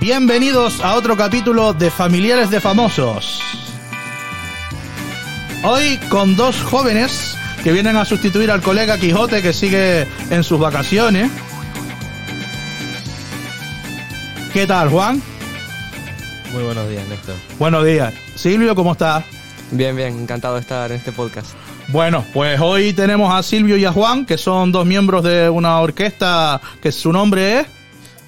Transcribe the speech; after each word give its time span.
Bienvenidos 0.00 0.80
a 0.80 0.94
otro 0.94 1.14
capítulo 1.14 1.74
de 1.74 1.90
Familiares 1.90 2.48
de 2.48 2.58
Famosos. 2.58 3.38
Hoy 5.62 5.98
con 6.08 6.36
dos 6.36 6.62
jóvenes 6.62 7.36
que 7.62 7.70
vienen 7.70 7.96
a 7.96 8.06
sustituir 8.06 8.50
al 8.50 8.62
colega 8.62 8.96
Quijote 8.96 9.42
que 9.42 9.52
sigue 9.52 10.06
en 10.30 10.42
sus 10.42 10.58
vacaciones. 10.58 11.30
¿Qué 14.54 14.66
tal, 14.66 14.88
Juan? 14.88 15.22
Muy 16.54 16.62
buenos 16.62 16.88
días, 16.88 17.06
Néstor. 17.06 17.34
Buenos 17.58 17.84
días. 17.84 18.14
Silvio, 18.36 18.74
¿cómo 18.74 18.92
estás? 18.92 19.22
Bien, 19.70 19.94
bien, 19.94 20.18
encantado 20.18 20.54
de 20.54 20.62
estar 20.62 20.90
en 20.90 20.96
este 20.96 21.12
podcast. 21.12 21.48
Bueno, 21.88 22.24
pues 22.32 22.58
hoy 22.58 22.94
tenemos 22.94 23.34
a 23.34 23.42
Silvio 23.42 23.76
y 23.76 23.84
a 23.84 23.92
Juan, 23.92 24.24
que 24.24 24.38
son 24.38 24.72
dos 24.72 24.86
miembros 24.86 25.22
de 25.22 25.50
una 25.50 25.78
orquesta 25.78 26.58
que 26.80 26.90
su 26.90 27.12
nombre 27.12 27.60
es... 27.60 27.66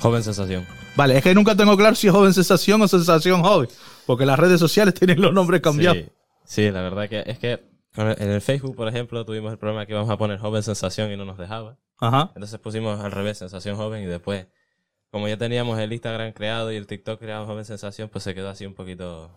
Joven 0.00 0.22
sensación. 0.22 0.81
Vale, 0.94 1.16
es 1.18 1.22
que 1.22 1.34
nunca 1.34 1.56
tengo 1.56 1.76
claro 1.76 1.94
si 1.96 2.06
es 2.08 2.12
joven 2.12 2.34
sensación 2.34 2.82
o 2.82 2.88
sensación 2.88 3.42
joven, 3.42 3.68
porque 4.06 4.26
las 4.26 4.38
redes 4.38 4.60
sociales 4.60 4.94
tienen 4.98 5.20
los 5.20 5.32
nombres 5.32 5.60
cambiados. 5.60 5.96
Sí, 5.98 6.06
sí, 6.44 6.70
la 6.70 6.82
verdad 6.82 7.08
que 7.08 7.22
es 7.26 7.38
que 7.38 7.60
en 7.96 8.30
el 8.30 8.40
Facebook, 8.40 8.74
por 8.76 8.88
ejemplo, 8.88 9.24
tuvimos 9.24 9.52
el 9.52 9.58
problema 9.58 9.86
que 9.86 9.92
íbamos 9.92 10.10
a 10.10 10.16
poner 10.18 10.38
joven 10.38 10.62
sensación 10.62 11.10
y 11.12 11.16
no 11.16 11.24
nos 11.24 11.38
dejaba. 11.38 11.78
Ajá. 12.00 12.30
Entonces 12.34 12.58
pusimos 12.58 13.00
al 13.00 13.12
revés, 13.12 13.38
sensación 13.38 13.76
joven, 13.76 14.02
y 14.02 14.06
después, 14.06 14.46
como 15.10 15.28
ya 15.28 15.36
teníamos 15.36 15.78
el 15.78 15.92
Instagram 15.92 16.32
creado 16.32 16.72
y 16.72 16.76
el 16.76 16.86
TikTok 16.86 17.18
creado 17.20 17.46
joven 17.46 17.64
sensación, 17.64 18.08
pues 18.10 18.24
se 18.24 18.34
quedó 18.34 18.48
así 18.48 18.66
un 18.66 18.74
poquito... 18.74 19.30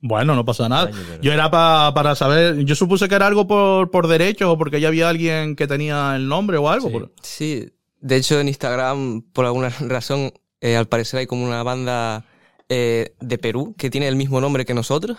Bueno, 0.00 0.34
no 0.36 0.44
pasa 0.44 0.68
nada. 0.68 0.90
Yo 1.22 1.32
era 1.32 1.50
pa- 1.50 1.92
para 1.92 2.14
saber, 2.14 2.64
yo 2.64 2.74
supuse 2.76 3.08
que 3.08 3.14
era 3.16 3.26
algo 3.26 3.46
por, 3.48 3.90
por 3.90 4.06
derechos 4.06 4.48
o 4.48 4.56
porque 4.56 4.80
ya 4.80 4.88
había 4.88 5.08
alguien 5.08 5.56
que 5.56 5.66
tenía 5.66 6.14
el 6.14 6.28
nombre 6.28 6.56
o 6.56 6.70
algo. 6.70 6.86
Sí. 6.88 6.92
por- 6.92 7.12
Sí, 7.22 7.72
de 8.00 8.16
hecho 8.16 8.38
en 8.38 8.46
Instagram, 8.48 9.22
por 9.32 9.44
alguna 9.44 9.68
razón, 9.80 10.32
eh, 10.60 10.76
al 10.76 10.86
parecer 10.86 11.20
hay 11.20 11.26
como 11.26 11.44
una 11.44 11.62
banda 11.62 12.24
eh, 12.68 13.12
de 13.20 13.38
Perú 13.38 13.74
que 13.78 13.90
tiene 13.90 14.08
el 14.08 14.16
mismo 14.16 14.40
nombre 14.40 14.64
que 14.64 14.74
nosotros 14.74 15.18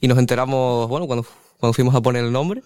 y 0.00 0.08
nos 0.08 0.18
enteramos, 0.18 0.88
bueno, 0.88 1.06
cuando, 1.06 1.26
cuando 1.58 1.72
fuimos 1.74 1.94
a 1.94 2.00
poner 2.00 2.24
el 2.24 2.32
nombre 2.32 2.62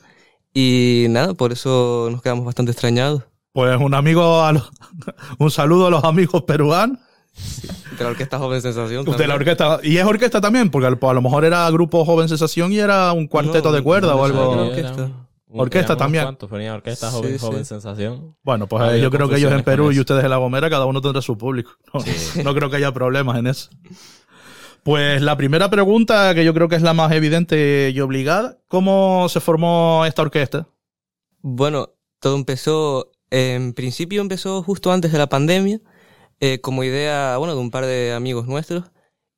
y 0.52 1.06
nada, 1.10 1.34
por 1.34 1.52
eso 1.52 2.08
nos 2.10 2.22
quedamos 2.22 2.44
bastante 2.44 2.70
extrañados. 2.72 3.22
Pues 3.52 3.76
un 3.80 3.94
amigo, 3.94 4.42
a 4.42 4.52
los- 4.52 4.70
un 5.38 5.50
saludo 5.50 5.86
a 5.86 5.90
los 5.90 6.04
amigos 6.04 6.42
peruanos 6.42 6.98
De 7.98 8.04
la 8.04 8.10
Orquesta 8.10 8.38
Joven 8.38 8.62
Sensación. 8.62 9.04
de 9.04 9.10
la 9.10 9.16
también. 9.16 9.30
orquesta. 9.32 9.80
Y 9.82 9.96
es 9.96 10.04
orquesta 10.04 10.40
también, 10.40 10.70
porque 10.70 10.86
a 10.86 11.12
lo 11.12 11.22
mejor 11.22 11.44
era 11.44 11.68
grupo 11.70 12.04
Joven 12.04 12.28
Sensación 12.28 12.72
y 12.72 12.78
era 12.78 13.12
un 13.12 13.26
cuarteto 13.26 13.70
No, 13.70 13.72
de 13.76 13.82
cuerda 13.82 14.08
no, 14.08 14.14
o 14.20 14.28
no, 14.28 14.62
algo. 14.72 15.23
Orquesta. 15.62 15.96
también. 15.96 16.24
¿Cuántos? 16.24 16.48
Ponía 16.50 16.74
orquesta, 16.74 17.10
Sí, 17.10 17.16
joven, 17.16 17.32
sí. 17.38 17.38
joven 17.38 17.64
sensación. 17.64 18.36
Bueno, 18.42 18.66
pues 18.66 18.82
Ha 18.82 18.96
eh, 18.96 19.00
yo 19.00 19.10
creo 19.10 19.28
que 19.28 19.36
ellos 19.36 19.52
en 19.52 19.62
Perú 19.62 19.92
y 19.92 20.00
ustedes 20.00 20.24
en 20.24 20.30
La 20.30 20.36
Gomera, 20.36 20.68
cada 20.70 20.86
uno 20.86 21.00
tendrá 21.00 21.20
su 21.22 21.36
público. 21.38 21.72
No, 21.94 22.00
no 22.44 22.54
creo 22.54 22.70
que 22.70 22.76
haya 22.76 22.92
problemas 22.92 23.38
en 23.38 23.46
eso. 23.46 23.70
Pues 24.82 25.22
la 25.22 25.36
primera 25.36 25.70
pregunta, 25.70 26.34
que 26.34 26.44
yo 26.44 26.52
creo 26.52 26.68
que 26.68 26.76
es 26.76 26.82
la 26.82 26.92
más 26.92 27.10
evidente 27.12 27.90
y 27.94 28.00
obligada, 28.00 28.58
¿cómo 28.68 29.28
se 29.30 29.40
formó 29.40 30.04
esta 30.06 30.20
orquesta? 30.22 30.66
Bueno, 31.40 31.90
todo 32.20 32.36
empezó, 32.36 33.10
en 33.30 33.72
principio 33.72 34.20
empezó 34.20 34.62
justo 34.62 34.92
antes 34.92 35.10
de 35.12 35.18
la 35.18 35.28
pandemia, 35.28 35.80
eh, 36.40 36.60
como 36.60 36.84
idea, 36.84 37.36
bueno, 37.38 37.54
de 37.54 37.60
un 37.60 37.70
par 37.70 37.86
de 37.86 38.12
amigos 38.12 38.46
nuestros. 38.46 38.84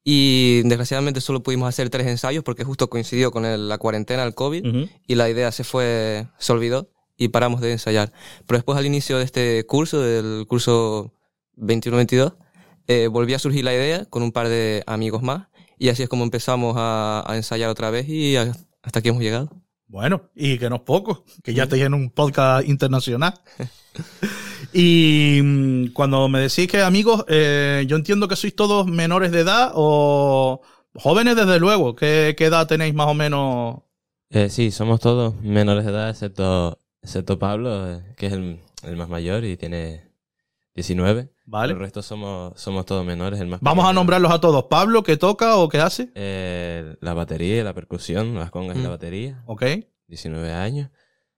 Y 0.09 0.63
desgraciadamente 0.63 1.21
solo 1.21 1.43
pudimos 1.43 1.69
hacer 1.69 1.91
tres 1.91 2.07
ensayos 2.07 2.45
porque 2.45 2.63
justo 2.63 2.89
coincidió 2.89 3.33
con 3.33 3.45
el- 3.45 3.69
la 3.69 3.79
cuarentena, 3.79 4.23
el 4.23 4.35
COVID, 4.37 4.65
Ujú. 4.65 4.89
y 5.05 5.15
la 5.17 5.29
idea 5.29 5.51
se 5.51 5.65
fue, 5.65 6.29
se 6.39 6.53
olvidó 6.53 6.93
y 7.17 7.29
paramos 7.29 7.61
de 7.61 7.73
ensayar. 7.73 8.13
Pero 8.47 8.59
después 8.59 8.79
al 8.79 8.87
inicio 8.87 9.19
de 9.19 9.25
este 9.25 9.67
curso, 9.67 10.01
del 10.01 10.47
curso 10.47 11.13
21-22, 11.57 12.35
eh, 12.87 13.09
volvió 13.09 13.35
a 13.35 13.41
surgir 13.41 13.65
la 13.65 13.75
idea 13.75 14.05
con 14.05 14.23
un 14.23 14.31
par 14.31 14.49
de 14.49 14.85
amigos 14.87 15.23
más 15.25 15.49
y 15.77 15.89
así 15.89 16.05
es 16.05 16.09
como 16.09 16.23
empezamos 16.23 16.77
a, 16.79 17.25
a 17.27 17.35
ensayar 17.35 17.69
otra 17.69 17.91
vez 17.91 18.09
y 18.09 18.37
a- 18.37 18.53
hasta 18.85 19.01
aquí 19.01 19.09
hemos 19.09 19.23
llegado. 19.23 19.51
Bueno, 19.89 20.31
y 20.37 20.57
que 20.59 20.71
no 20.71 20.77
es 20.77 20.83
poco, 20.83 21.25
que 21.43 21.53
ya 21.53 21.65
estáis 21.65 21.83
en 21.83 21.95
un 21.95 22.11
podcast 22.11 22.69
internacional. 22.69 23.35
y 24.77 25.41
mm, 25.43 25.93
cuando 25.93 26.29
me 26.29 26.41
decís 26.41 26.69
que 26.69 26.83
amigos, 26.83 27.25
eh, 27.29 27.85
yo 27.89 27.97
entiendo 27.97 28.29
que 28.29 28.37
sois 28.37 28.55
todos 28.55 28.87
menores 28.87 29.33
de 29.33 29.41
edad 29.41 29.73
o 29.75 30.61
jóvenes 30.95 31.35
desde 31.37 31.59
luego. 31.59 31.95
¿Qué, 31.97 32.35
qué 32.37 32.45
edad 32.47 32.67
tenéis 32.67 32.95
más 32.95 33.07
o 33.09 33.15
menos? 33.15 33.81
Eh, 34.31 34.51
sí, 34.51 34.71
somos 34.71 35.01
todos 35.01 35.35
menores 35.41 35.85
de 35.85 35.93
edad, 35.93 36.11
excepto, 36.11 36.79
excepto 37.03 37.39
Pablo, 37.39 37.91
eh, 37.91 38.03
que 38.17 38.27
es 38.27 38.33
el, 38.33 38.61
el 38.83 38.97
más 38.97 39.09
mayor 39.09 39.45
y 39.45 39.57
tiene 39.57 40.11
19. 40.75 41.31
¿Vale? 41.49 41.73
El 41.75 41.79
resto 41.79 42.03
somos, 42.03 42.61
somos 42.61 42.85
todos 42.87 43.07
menores. 43.07 43.41
El 43.41 43.47
más 43.47 43.61
Vamos 43.63 43.87
a 43.87 43.93
nombrarlos 43.93 44.33
a 44.33 44.41
todos. 44.41 44.65
Pablo, 44.65 45.03
¿qué 45.05 45.17
toca 45.17 45.57
o 45.57 45.69
qué 45.69 45.79
hace? 45.79 46.11
eh, 46.17 46.97
la 47.01 47.15
batería, 47.15 47.61
y 47.61 47.65
la 47.65 47.73
percusión, 47.73 48.35
las 48.35 48.51
congas 48.51 48.77
y 48.77 48.81
la 48.83 48.89
Mm. 48.89 48.93
batería, 48.93 49.43
Ok. 49.47 49.63
19 50.09 50.53
años. 50.53 50.91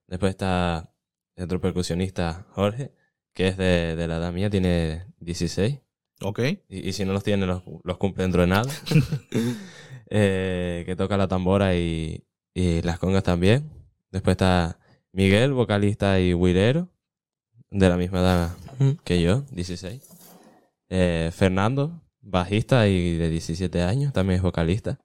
Después 0.06 0.30
está 0.30 0.90
otro 1.36 1.60
percusionista, 1.60 2.46
Jorge, 2.52 2.92
que 3.34 3.48
es 3.48 3.56
de, 3.56 3.96
de 3.96 4.08
la 4.08 4.16
edad 4.18 4.32
mía, 4.32 4.50
tiene 4.50 5.06
16. 5.20 5.80
Ok. 6.22 6.40
Y, 6.68 6.88
y 6.88 6.92
si 6.92 7.04
no 7.04 7.12
los 7.12 7.22
tiene, 7.22 7.46
los, 7.46 7.62
los 7.84 7.98
cumple 7.98 8.22
dentro 8.22 8.42
de 8.42 8.48
nada. 8.48 8.70
Eh, 10.10 10.84
que 10.86 10.96
toca 10.96 11.18
la 11.18 11.28
tambora 11.28 11.76
y, 11.76 12.24
y 12.54 12.80
las 12.80 12.98
congas 12.98 13.24
también. 13.24 13.70
Después 14.10 14.32
está 14.32 14.78
Miguel, 15.12 15.52
vocalista 15.52 16.18
y 16.18 16.32
huilero, 16.32 16.88
de 17.70 17.88
la 17.88 17.96
misma 17.98 18.20
edad 18.20 18.56
que 19.04 19.20
yo, 19.20 19.42
16. 19.50 20.02
Eh, 20.88 21.30
Fernando, 21.34 22.02
bajista 22.20 22.88
y 22.88 23.16
de 23.16 23.28
17 23.28 23.82
años, 23.82 24.12
también 24.12 24.36
es 24.38 24.42
vocalista. 24.42 24.98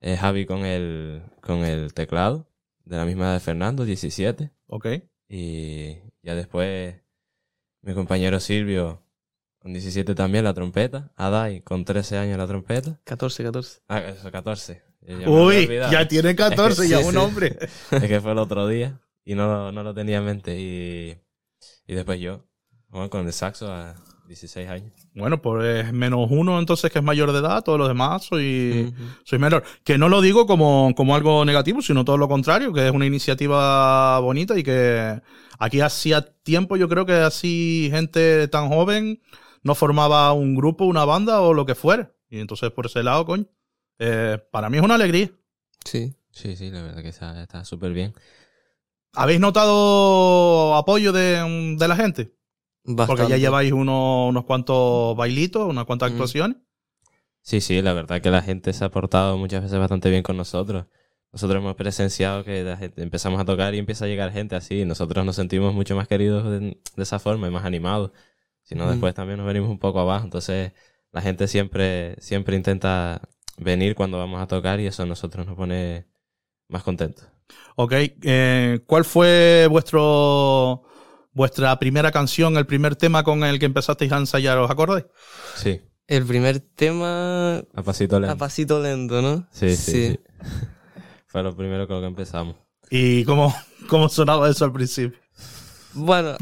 Eh, 0.00 0.16
Javi 0.16 0.46
con 0.46 0.64
el, 0.64 1.22
con 1.40 1.64
el 1.64 1.94
teclado, 1.94 2.46
de 2.84 2.96
la 2.96 3.04
misma 3.04 3.24
edad 3.24 3.34
de 3.34 3.40
Fernando, 3.40 3.84
17. 3.84 4.50
Ok. 4.66 4.86
Y 5.28 5.96
ya 6.22 6.34
después 6.34 6.99
mi 7.82 7.94
compañero 7.94 8.40
Silvio, 8.40 9.02
con 9.58 9.72
17 9.72 10.14
también, 10.14 10.44
la 10.44 10.54
trompeta. 10.54 11.12
Adai, 11.16 11.62
con 11.62 11.84
13 11.84 12.16
años 12.18 12.38
la 12.38 12.46
trompeta. 12.46 12.98
14, 13.04 13.42
14. 13.44 13.80
Ah, 13.88 13.98
eso, 14.00 14.30
14. 14.30 14.82
Ya 15.02 15.28
Uy, 15.30 15.66
ya 15.90 16.06
tiene 16.06 16.34
14, 16.36 16.82
Es 16.84 16.88
ya 16.90 16.98
que- 16.98 17.04
un 17.04 17.10
sí, 17.12 17.16
sí. 17.18 17.24
hombre. 17.24 17.58
Es 17.90 18.04
que 18.04 18.20
fue 18.20 18.32
el 18.32 18.38
otro 18.38 18.66
día 18.68 19.00
y 19.24 19.34
no, 19.34 19.46
lo- 19.46 19.72
no 19.72 19.82
lo 19.82 19.94
tenía 19.94 20.18
en 20.18 20.24
mente. 20.26 20.58
Y, 20.58 21.16
y 21.86 21.94
después 21.94 22.20
yo, 22.20 22.44
bueno, 22.88 23.08
con 23.10 23.26
el 23.26 23.32
saxo 23.32 23.72
a 23.72 23.94
16 24.30 24.68
años. 24.68 24.92
Bueno, 25.12 25.42
pues 25.42 25.92
menos 25.92 26.28
uno 26.30 26.60
entonces 26.60 26.92
que 26.92 27.00
es 27.00 27.04
mayor 27.04 27.32
de 27.32 27.40
edad, 27.40 27.64
todos 27.64 27.80
los 27.80 27.88
demás 27.88 28.22
soy, 28.22 28.94
soy 29.24 29.40
menor. 29.40 29.64
Que 29.82 29.98
no 29.98 30.08
lo 30.08 30.20
digo 30.20 30.46
como, 30.46 30.94
como 30.96 31.16
algo 31.16 31.44
negativo, 31.44 31.82
sino 31.82 32.04
todo 32.04 32.16
lo 32.16 32.28
contrario, 32.28 32.72
que 32.72 32.86
es 32.86 32.92
una 32.92 33.06
iniciativa 33.06 34.20
bonita 34.20 34.56
y 34.56 34.62
que 34.62 35.20
aquí 35.58 35.80
hacía 35.80 36.22
tiempo 36.44 36.76
yo 36.76 36.88
creo 36.88 37.06
que 37.06 37.14
así 37.14 37.88
gente 37.90 38.46
tan 38.46 38.68
joven 38.68 39.20
no 39.64 39.74
formaba 39.74 40.32
un 40.32 40.54
grupo, 40.54 40.84
una 40.84 41.04
banda 41.04 41.40
o 41.40 41.52
lo 41.52 41.66
que 41.66 41.74
fuera. 41.74 42.12
Y 42.28 42.38
entonces 42.38 42.70
por 42.70 42.86
ese 42.86 43.02
lado, 43.02 43.26
coño, 43.26 43.46
eh, 43.98 44.38
para 44.52 44.70
mí 44.70 44.78
es 44.78 44.84
una 44.84 44.94
alegría. 44.94 45.28
Sí. 45.84 46.14
Sí, 46.30 46.54
sí, 46.54 46.70
la 46.70 46.82
verdad 46.82 47.02
que 47.02 47.08
está 47.08 47.42
está 47.42 47.64
súper 47.64 47.92
bien. 47.92 48.14
¿Habéis 49.12 49.40
notado 49.40 50.76
apoyo 50.76 51.10
de, 51.10 51.76
de 51.76 51.88
la 51.88 51.96
gente? 51.96 52.32
Porque 52.84 53.28
ya 53.28 53.36
lleváis 53.36 53.72
unos, 53.72 54.30
unos 54.30 54.44
cuantos 54.44 55.16
bailitos, 55.16 55.68
unas 55.68 55.84
cuantas 55.84 56.10
Mm. 56.10 56.12
actuaciones. 56.14 56.56
Sí, 57.42 57.60
sí, 57.60 57.80
la 57.82 57.92
verdad 57.92 58.20
que 58.20 58.30
la 58.30 58.42
gente 58.42 58.72
se 58.72 58.84
ha 58.84 58.90
portado 58.90 59.36
muchas 59.38 59.62
veces 59.62 59.78
bastante 59.78 60.10
bien 60.10 60.22
con 60.22 60.36
nosotros. 60.36 60.86
Nosotros 61.32 61.62
hemos 61.62 61.76
presenciado 61.76 62.42
que 62.44 62.62
la 62.64 62.76
gente- 62.76 63.02
empezamos 63.02 63.40
a 63.40 63.44
tocar 63.44 63.74
y 63.74 63.78
empieza 63.78 64.04
a 64.04 64.08
llegar 64.08 64.32
gente 64.32 64.56
así. 64.56 64.80
y 64.80 64.84
Nosotros 64.84 65.24
nos 65.24 65.36
sentimos 65.36 65.72
mucho 65.74 65.94
más 65.96 66.08
queridos 66.08 66.44
de, 66.44 66.58
de 66.60 67.02
esa 67.02 67.18
forma 67.18 67.46
y 67.46 67.50
más 67.50 67.64
animados. 67.64 68.10
Si 68.62 68.74
no, 68.74 68.86
Mm. 68.86 68.90
después 68.90 69.14
también 69.14 69.38
nos 69.38 69.46
venimos 69.46 69.70
un 69.70 69.78
poco 69.78 70.00
abajo. 70.00 70.24
Entonces, 70.24 70.72
la 71.12 71.22
gente 71.22 71.48
siempre, 71.48 72.16
siempre 72.20 72.56
intenta 72.56 73.22
venir 73.58 73.94
cuando 73.94 74.18
vamos 74.18 74.40
a 74.40 74.46
tocar 74.46 74.80
y 74.80 74.86
eso 74.86 75.02
a 75.02 75.06
nosotros 75.06 75.46
nos 75.46 75.56
pone 75.56 76.06
más 76.68 76.82
contentos. 76.82 77.26
Ok, 77.76 77.92
eh, 78.22 78.80
¿cuál 78.86 79.04
fue 79.04 79.66
vuestro 79.70 80.82
vuestra 81.40 81.78
primera 81.78 82.12
canción, 82.12 82.58
el 82.58 82.66
primer 82.66 82.96
tema 82.96 83.24
con 83.24 83.44
el 83.44 83.58
que 83.58 83.64
empezasteis 83.64 84.12
a 84.12 84.18
ensayar? 84.18 84.58
¿Os 84.58 84.70
acordáis? 84.70 85.06
Sí, 85.56 85.80
El 86.06 86.26
primer 86.26 86.60
tema 86.60 87.62
a 87.74 87.82
pasito 87.82 88.20
lento. 88.20 88.34
a 88.34 88.36
pasito 88.36 88.78
lento, 88.82 89.22
¿no? 89.22 89.48
Sí, 89.50 89.74
sí, 89.74 89.92
sí. 89.92 90.20
Fue 91.28 91.42
lo 91.42 91.56
primero 91.56 91.86
con 91.86 91.96
lo 91.96 92.02
que 92.02 92.08
empezamos. 92.08 92.56
¿Y 92.90 93.24
cómo, 93.24 93.54
cómo 93.88 94.10
sonaba 94.10 94.50
eso 94.50 94.66
al 94.66 94.72
principio? 94.72 95.18
Bueno, 95.94 96.36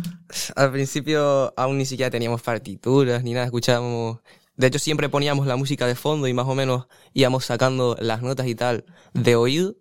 al 0.56 0.72
principio 0.72 1.54
aún 1.56 1.78
ni 1.78 1.86
siquiera 1.86 2.10
teníamos 2.10 2.42
partituras 2.42 3.22
ni 3.22 3.34
nada, 3.34 3.46
escuchábamos... 3.46 4.18
De 4.56 4.66
hecho, 4.66 4.80
siempre 4.80 5.08
poníamos 5.08 5.46
la 5.46 5.54
música 5.54 5.86
de 5.86 5.94
fondo 5.94 6.26
y 6.26 6.34
más 6.34 6.48
o 6.48 6.56
menos 6.56 6.88
íbamos 7.12 7.44
sacando 7.44 7.96
las 8.00 8.20
notas 8.22 8.48
y 8.48 8.56
tal 8.56 8.84
de 9.14 9.36
oído. 9.36 9.76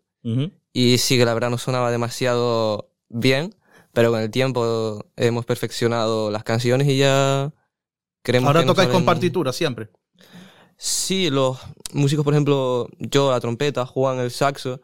Y 0.71 0.99
sí 0.99 1.17
que 1.17 1.25
la 1.25 1.33
verdad 1.33 1.49
no 1.49 1.57
sonaba 1.57 1.89
demasiado 1.89 2.93
bien, 3.09 3.55
pero 3.97 4.11
con 4.11 4.21
el 4.21 4.29
tiempo 4.29 5.03
hemos 5.15 5.43
perfeccionado 5.43 6.29
las 6.29 6.43
canciones 6.43 6.87
y 6.87 6.97
ya 6.99 7.51
creemos 8.21 8.45
Ahora 8.47 8.61
que 8.61 8.67
tocáis 8.67 8.89
con 8.89 8.97
salen- 9.01 9.05
partitura 9.05 9.51
siempre. 9.51 9.89
Sí, 10.77 11.31
los 11.31 11.57
músicos, 11.93 12.23
por 12.23 12.35
ejemplo, 12.35 12.87
yo 12.99 13.31
la 13.31 13.39
trompeta, 13.39 13.87
Juan 13.87 14.19
el 14.19 14.29
saxo, 14.29 14.81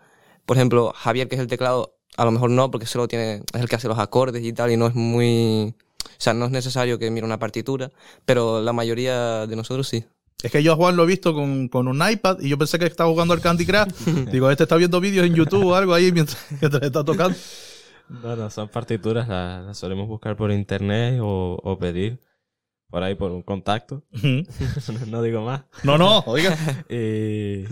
por 0.48 0.57
ejemplo, 0.57 0.92
Javier, 0.95 1.27
que 1.27 1.36
es 1.36 1.42
el 1.42 1.45
teclado, 1.45 1.95
a 2.18 2.25
lo 2.25 2.31
mejor 2.31 2.50
no, 2.50 2.71
porque 2.71 2.88
solo 2.88 3.07
tiene, 3.07 3.44
es 3.54 3.62
el 3.62 3.69
que 3.69 3.75
hace 3.75 3.88
los 3.88 4.00
acordes 4.00 4.44
y 4.44 4.51
tal, 4.51 4.71
y 4.71 4.77
no 4.77 4.88
es 4.88 4.95
muy, 4.95 5.75
o 6.04 6.09
sea, 6.18 6.33
no 6.33 6.45
es 6.45 6.51
necesario 6.51 6.98
que 6.98 7.12
mire 7.12 7.24
una 7.27 7.38
partitura, 7.38 7.92
pero 8.25 8.62
la 8.63 8.74
mayoría 8.74 9.45
de 9.45 9.56
nosotros 9.56 9.88
sí. 9.88 10.04
Es 10.42 10.51
que 10.51 10.63
yo 10.63 10.74
a 10.74 10.75
Juan 10.75 10.95
lo 10.95 11.04
he 11.04 11.06
visto 11.06 11.36
con, 11.36 11.68
con 11.68 11.88
un 11.88 12.01
iPad 12.09 12.39
y 12.42 12.50
yo 12.50 12.57
pensé 12.57 12.80
que 12.80 12.86
estaba 12.88 13.12
jugando 13.12 13.36
al 13.36 13.42
Candy 13.42 13.66
Crush. 13.68 13.92
Digo, 14.31 14.50
este 14.50 14.63
está 14.63 14.75
viendo 14.75 15.00
vídeos 15.00 15.27
en 15.27 15.36
YouTube 15.36 15.68
o 15.68 15.75
algo 15.75 15.94
ahí 15.94 16.12
mientras, 16.12 16.44
mientras 16.59 16.81
está 16.81 17.04
tocando. 17.06 17.38
No, 18.10 18.36
no, 18.36 18.50
son 18.50 18.68
partituras, 18.70 19.28
las, 19.28 19.66
las 19.66 19.78
solemos 19.78 20.08
buscar 20.08 20.36
por 20.36 20.52
internet 20.52 21.20
o, 21.22 21.58
o 21.64 21.78
pedir 21.80 22.20
por 22.90 23.02
ahí 23.04 23.16
por 23.16 23.32
un 23.32 23.42
contacto. 23.42 24.04
No 25.08 25.22
digo 25.22 25.42
más. 25.42 25.64
No, 25.84 25.98
no, 25.98 26.20
oiga. 26.28 26.56
Y, 26.90 27.66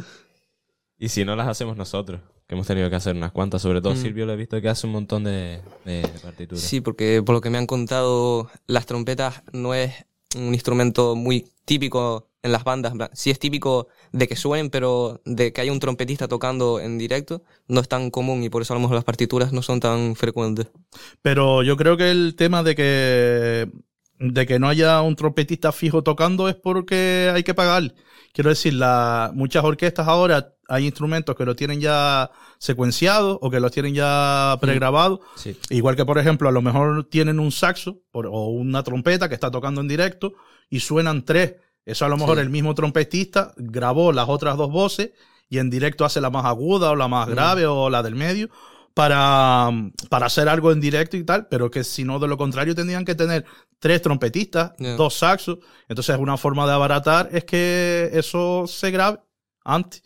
y 0.97 1.09
si 1.09 1.25
no, 1.25 1.35
las 1.35 1.47
hacemos 1.47 1.77
nosotros, 1.77 2.21
que 2.47 2.55
hemos 2.55 2.65
tenido 2.67 2.89
que 2.89 2.95
hacer 2.95 3.15
unas 3.15 3.31
cuantas. 3.31 3.61
Sobre 3.61 3.81
todo 3.81 3.93
Mm. 3.93 3.97
Silvio 3.97 4.25
lo 4.25 4.33
he 4.33 4.37
visto 4.37 4.59
que 4.61 4.69
hace 4.69 4.87
un 4.87 4.93
montón 4.93 5.23
de, 5.23 5.61
de 5.85 6.07
partituras. 6.23 6.63
Sí, 6.63 6.81
porque 6.81 7.21
por 7.23 7.35
lo 7.35 7.41
que 7.41 7.49
me 7.49 7.57
han 7.57 7.67
contado, 7.67 8.49
las 8.67 8.85
trompetas 8.85 9.43
no 9.53 9.73
es 9.73 9.93
un 10.35 10.53
instrumento 10.53 11.15
muy 11.15 11.47
típico 11.71 12.27
en 12.43 12.51
las 12.51 12.65
bandas. 12.65 12.93
Sí 13.13 13.31
es 13.31 13.39
típico 13.39 13.87
de 14.11 14.27
que 14.27 14.35
suenen, 14.35 14.69
pero 14.69 15.21
de 15.23 15.53
que 15.53 15.61
haya 15.61 15.71
un 15.71 15.79
trompetista 15.79 16.27
tocando 16.27 16.81
en 16.81 16.97
directo 16.97 17.43
no 17.69 17.79
es 17.79 17.87
tan 17.87 18.09
común 18.09 18.43
y 18.43 18.49
por 18.49 18.61
eso 18.61 18.73
a 18.73 18.75
lo 18.75 18.81
mejor 18.81 18.95
las 18.95 19.05
partituras 19.05 19.53
no 19.53 19.61
son 19.61 19.79
tan 19.79 20.17
frecuentes. 20.17 20.67
Pero 21.21 21.63
yo 21.63 21.77
creo 21.77 21.95
que 21.95 22.11
el 22.11 22.35
tema 22.35 22.61
de 22.61 22.75
que 22.75 23.69
de 24.19 24.45
que 24.45 24.59
no 24.59 24.67
haya 24.67 25.01
un 25.01 25.15
trompetista 25.15 25.71
fijo 25.71 26.03
tocando 26.03 26.49
es 26.49 26.55
porque 26.55 27.31
hay 27.33 27.43
que 27.43 27.53
pagar. 27.53 27.93
Quiero 28.33 28.49
decir, 28.49 28.73
la, 28.73 29.31
muchas 29.33 29.63
orquestas 29.63 30.07
ahora 30.09 30.53
hay 30.67 30.85
instrumentos 30.85 31.35
que 31.37 31.45
lo 31.45 31.55
tienen 31.55 31.79
ya 31.79 32.31
secuenciado 32.59 33.39
o 33.41 33.49
que 33.49 33.61
los 33.61 33.71
tienen 33.71 33.93
ya 33.93 34.57
pregrabados. 34.59 35.21
Sí. 35.35 35.57
Igual 35.69 35.95
que, 35.95 36.05
por 36.05 36.17
ejemplo, 36.17 36.47
a 36.49 36.51
lo 36.51 36.61
mejor 36.61 37.05
tienen 37.09 37.39
un 37.39 37.51
saxo 37.51 38.01
o 38.11 38.49
una 38.49 38.83
trompeta 38.83 39.27
que 39.27 39.35
está 39.35 39.49
tocando 39.49 39.81
en 39.81 39.87
directo 39.87 40.33
y 40.71 40.79
suenan 40.79 41.23
tres. 41.23 41.57
Eso 41.85 42.05
a 42.05 42.09
lo 42.09 42.17
mejor 42.17 42.37
Sí. 42.37 42.41
el 42.41 42.49
mismo 42.49 42.73
trompetista 42.73 43.53
grabó 43.57 44.11
las 44.11 44.27
otras 44.29 44.57
dos 44.57 44.71
voces 44.71 45.11
y 45.49 45.59
en 45.59 45.69
directo 45.69 46.05
hace 46.05 46.21
la 46.21 46.29
más 46.31 46.45
aguda 46.45 46.89
o 46.91 46.95
la 46.95 47.07
más 47.07 47.27
grave 47.27 47.67
o 47.67 47.89
la 47.89 48.01
del 48.01 48.15
medio 48.15 48.49
para, 48.93 49.69
para 50.09 50.25
hacer 50.27 50.47
algo 50.49 50.71
en 50.71 50.79
directo 50.79 51.17
y 51.17 51.23
tal, 51.23 51.47
pero 51.47 51.69
que 51.71 51.83
si 51.83 52.03
no, 52.03 52.19
de 52.19 52.27
lo 52.27 52.37
contrario, 52.37 52.75
tendrían 52.75 53.05
que 53.05 53.15
tener 53.15 53.45
tres 53.79 54.01
trompetistas, 54.01 54.73
dos 54.97 55.15
saxos. 55.15 55.59
Entonces, 55.87 56.17
una 56.17 56.37
forma 56.37 56.65
de 56.67 56.73
abaratar 56.73 57.29
es 57.31 57.43
que 57.45 58.09
eso 58.13 58.65
se 58.67 58.91
grabe 58.91 59.19
antes. 59.63 60.03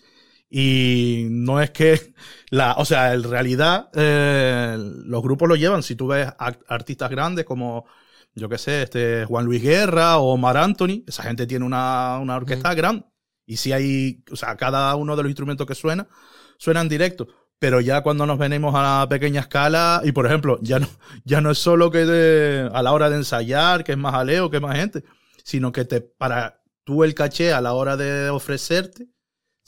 Y 0.50 1.26
no 1.30 1.60
es 1.62 1.72
que 1.72 2.14
la, 2.52 2.74
o 2.78 2.86
sea, 2.86 3.14
en 3.14 3.24
realidad 3.24 3.90
eh, 3.94 4.78
los 4.78 5.22
grupos 5.22 5.50
lo 5.50 5.56
llevan. 5.56 5.84
Si 5.84 5.96
tú 5.96 6.08
ves 6.08 6.28
artistas 6.68 7.10
grandes 7.10 7.44
como, 7.46 7.86
yo 8.36 8.50
qué 8.50 8.58
sé, 8.58 8.84
este 8.84 9.26
Juan 9.26 9.46
Luis 9.46 9.62
Guerra 9.64 10.18
o 10.18 10.38
Mar 10.38 10.58
Anthony, 10.58 11.04
esa 11.08 11.24
gente 11.24 11.48
tiene 11.48 11.66
una, 11.66 12.20
una 12.22 12.36
orquesta 12.36 12.74
grande. 12.74 13.06
Y 13.46 13.58
si 13.58 13.72
hay, 13.72 14.24
o 14.32 14.36
sea, 14.36 14.56
cada 14.58 14.96
uno 14.96 15.16
de 15.16 15.24
los 15.24 15.30
instrumentos 15.30 15.68
que 15.68 15.76
suena, 15.76 16.08
suena 16.58 16.82
en 16.82 16.90
directo. 16.90 17.28
Pero 17.60 17.80
ya 17.80 18.02
cuando 18.02 18.26
nos 18.26 18.38
venimos 18.38 18.76
a 18.76 19.00
la 19.02 19.08
pequeña 19.10 19.42
escala, 19.42 20.02
y 20.04 20.12
por 20.12 20.26
ejemplo, 20.26 20.60
ya 20.62 20.80
no, 20.80 20.88
ya 21.24 21.42
no 21.42 21.52
es 21.52 21.58
solo 21.58 21.90
que 21.92 22.06
de- 22.06 22.70
a 22.74 22.84
la 22.84 22.92
hora 22.92 23.10
de 23.10 23.16
ensayar, 23.18 23.84
que 23.84 23.94
es 23.94 23.98
más 23.98 24.14
aleo, 24.14 24.50
que 24.50 24.58
es 24.58 24.62
más 24.62 24.76
gente, 24.76 25.04
sino 25.44 25.72
que 25.72 25.86
te, 25.86 26.02
para 26.02 26.62
tú 26.84 27.04
el 27.04 27.14
caché 27.16 27.54
a 27.54 27.62
la 27.62 27.74
hora 27.74 27.96
de 27.98 28.30
ofrecerte, 28.30 29.08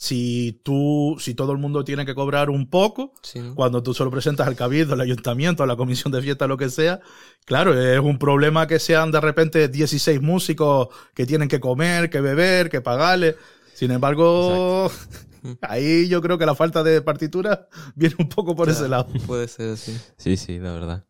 si 0.00 0.60
tú, 0.62 1.16
si 1.18 1.34
todo 1.34 1.50
el 1.50 1.58
mundo 1.58 1.84
tiene 1.84 2.06
que 2.06 2.14
cobrar 2.14 2.50
un 2.50 2.70
poco, 2.70 3.12
Sí, 3.20 3.40
cuando 3.56 3.82
tú 3.82 3.94
solo 3.94 4.12
presentas 4.12 4.46
al 4.46 4.54
cabildo, 4.54 4.94
al 4.94 5.00
ayuntamiento, 5.00 5.64
a 5.64 5.66
la 5.66 5.74
comisión 5.74 6.12
de 6.12 6.22
fiesta, 6.22 6.46
lo 6.46 6.56
que 6.56 6.70
sea, 6.70 7.00
claro, 7.44 7.78
es 7.78 7.98
un 7.98 8.16
problema 8.16 8.68
que 8.68 8.78
sean 8.78 9.10
de 9.10 9.20
repente 9.20 9.66
16 9.66 10.22
músicos 10.22 10.88
que 11.14 11.26
tienen 11.26 11.48
que 11.48 11.58
comer, 11.58 12.10
que 12.10 12.20
beber, 12.20 12.70
que 12.70 12.80
pagarle. 12.80 13.34
Sin 13.74 13.90
embargo, 13.90 14.88
ahí 15.62 16.06
yo 16.06 16.22
creo 16.22 16.38
que 16.38 16.46
la 16.46 16.54
falta 16.54 16.84
de 16.84 17.02
partitura 17.02 17.68
viene 17.96 18.14
un 18.20 18.28
poco 18.28 18.54
por 18.54 18.68
ese 18.68 18.88
lado. 18.88 19.08
Puede 19.26 19.48
ser 19.48 19.70
así. 19.70 19.98
Sí, 20.16 20.36
sí, 20.36 20.60
la 20.60 20.72
verdad. 20.74 21.04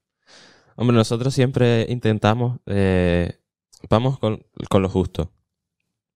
Hombre, 0.77 0.97
nosotros 0.97 1.35
siempre 1.35 1.85
intentamos, 1.91 2.59
eh, 2.65 3.39
vamos 3.91 4.19
con, 4.19 4.47
con 4.71 4.81
lo 4.81 4.89
justo. 4.89 5.31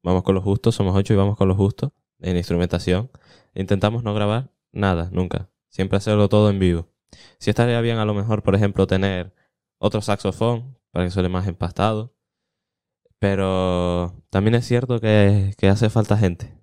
Vamos 0.02 0.22
con 0.22 0.34
lo 0.34 0.40
justo, 0.40 0.72
somos 0.72 0.96
ocho 0.96 1.12
y 1.12 1.16
vamos 1.16 1.36
con 1.36 1.48
lo 1.48 1.54
justo 1.54 1.92
en 2.22 2.36
instrumentación. 2.36 3.10
Intentamos 3.54 4.02
no 4.02 4.14
grabar 4.14 4.50
nada, 4.72 5.10
nunca. 5.12 5.50
Siempre 5.68 5.98
hacerlo 5.98 6.28
todo 6.28 6.50
en 6.50 6.58
vivo. 6.58 6.88
Si 7.38 7.50
estaría 7.50 7.80
bien 7.80 7.98
a 7.98 8.04
lo 8.04 8.14
mejor, 8.14 8.42
por 8.42 8.54
ejemplo, 8.54 8.86
tener 8.86 9.34
otro 9.78 10.00
saxofón 10.00 10.78
para 10.90 11.04
que 11.04 11.10
suene 11.10 11.28
más 11.28 11.46
empastado. 11.46 12.14
Pero 13.18 14.14
también 14.30 14.54
es 14.54 14.66
cierto 14.66 15.00
que, 15.00 15.54
que 15.56 15.68
hace 15.68 15.90
falta 15.90 16.16
gente. 16.16 16.58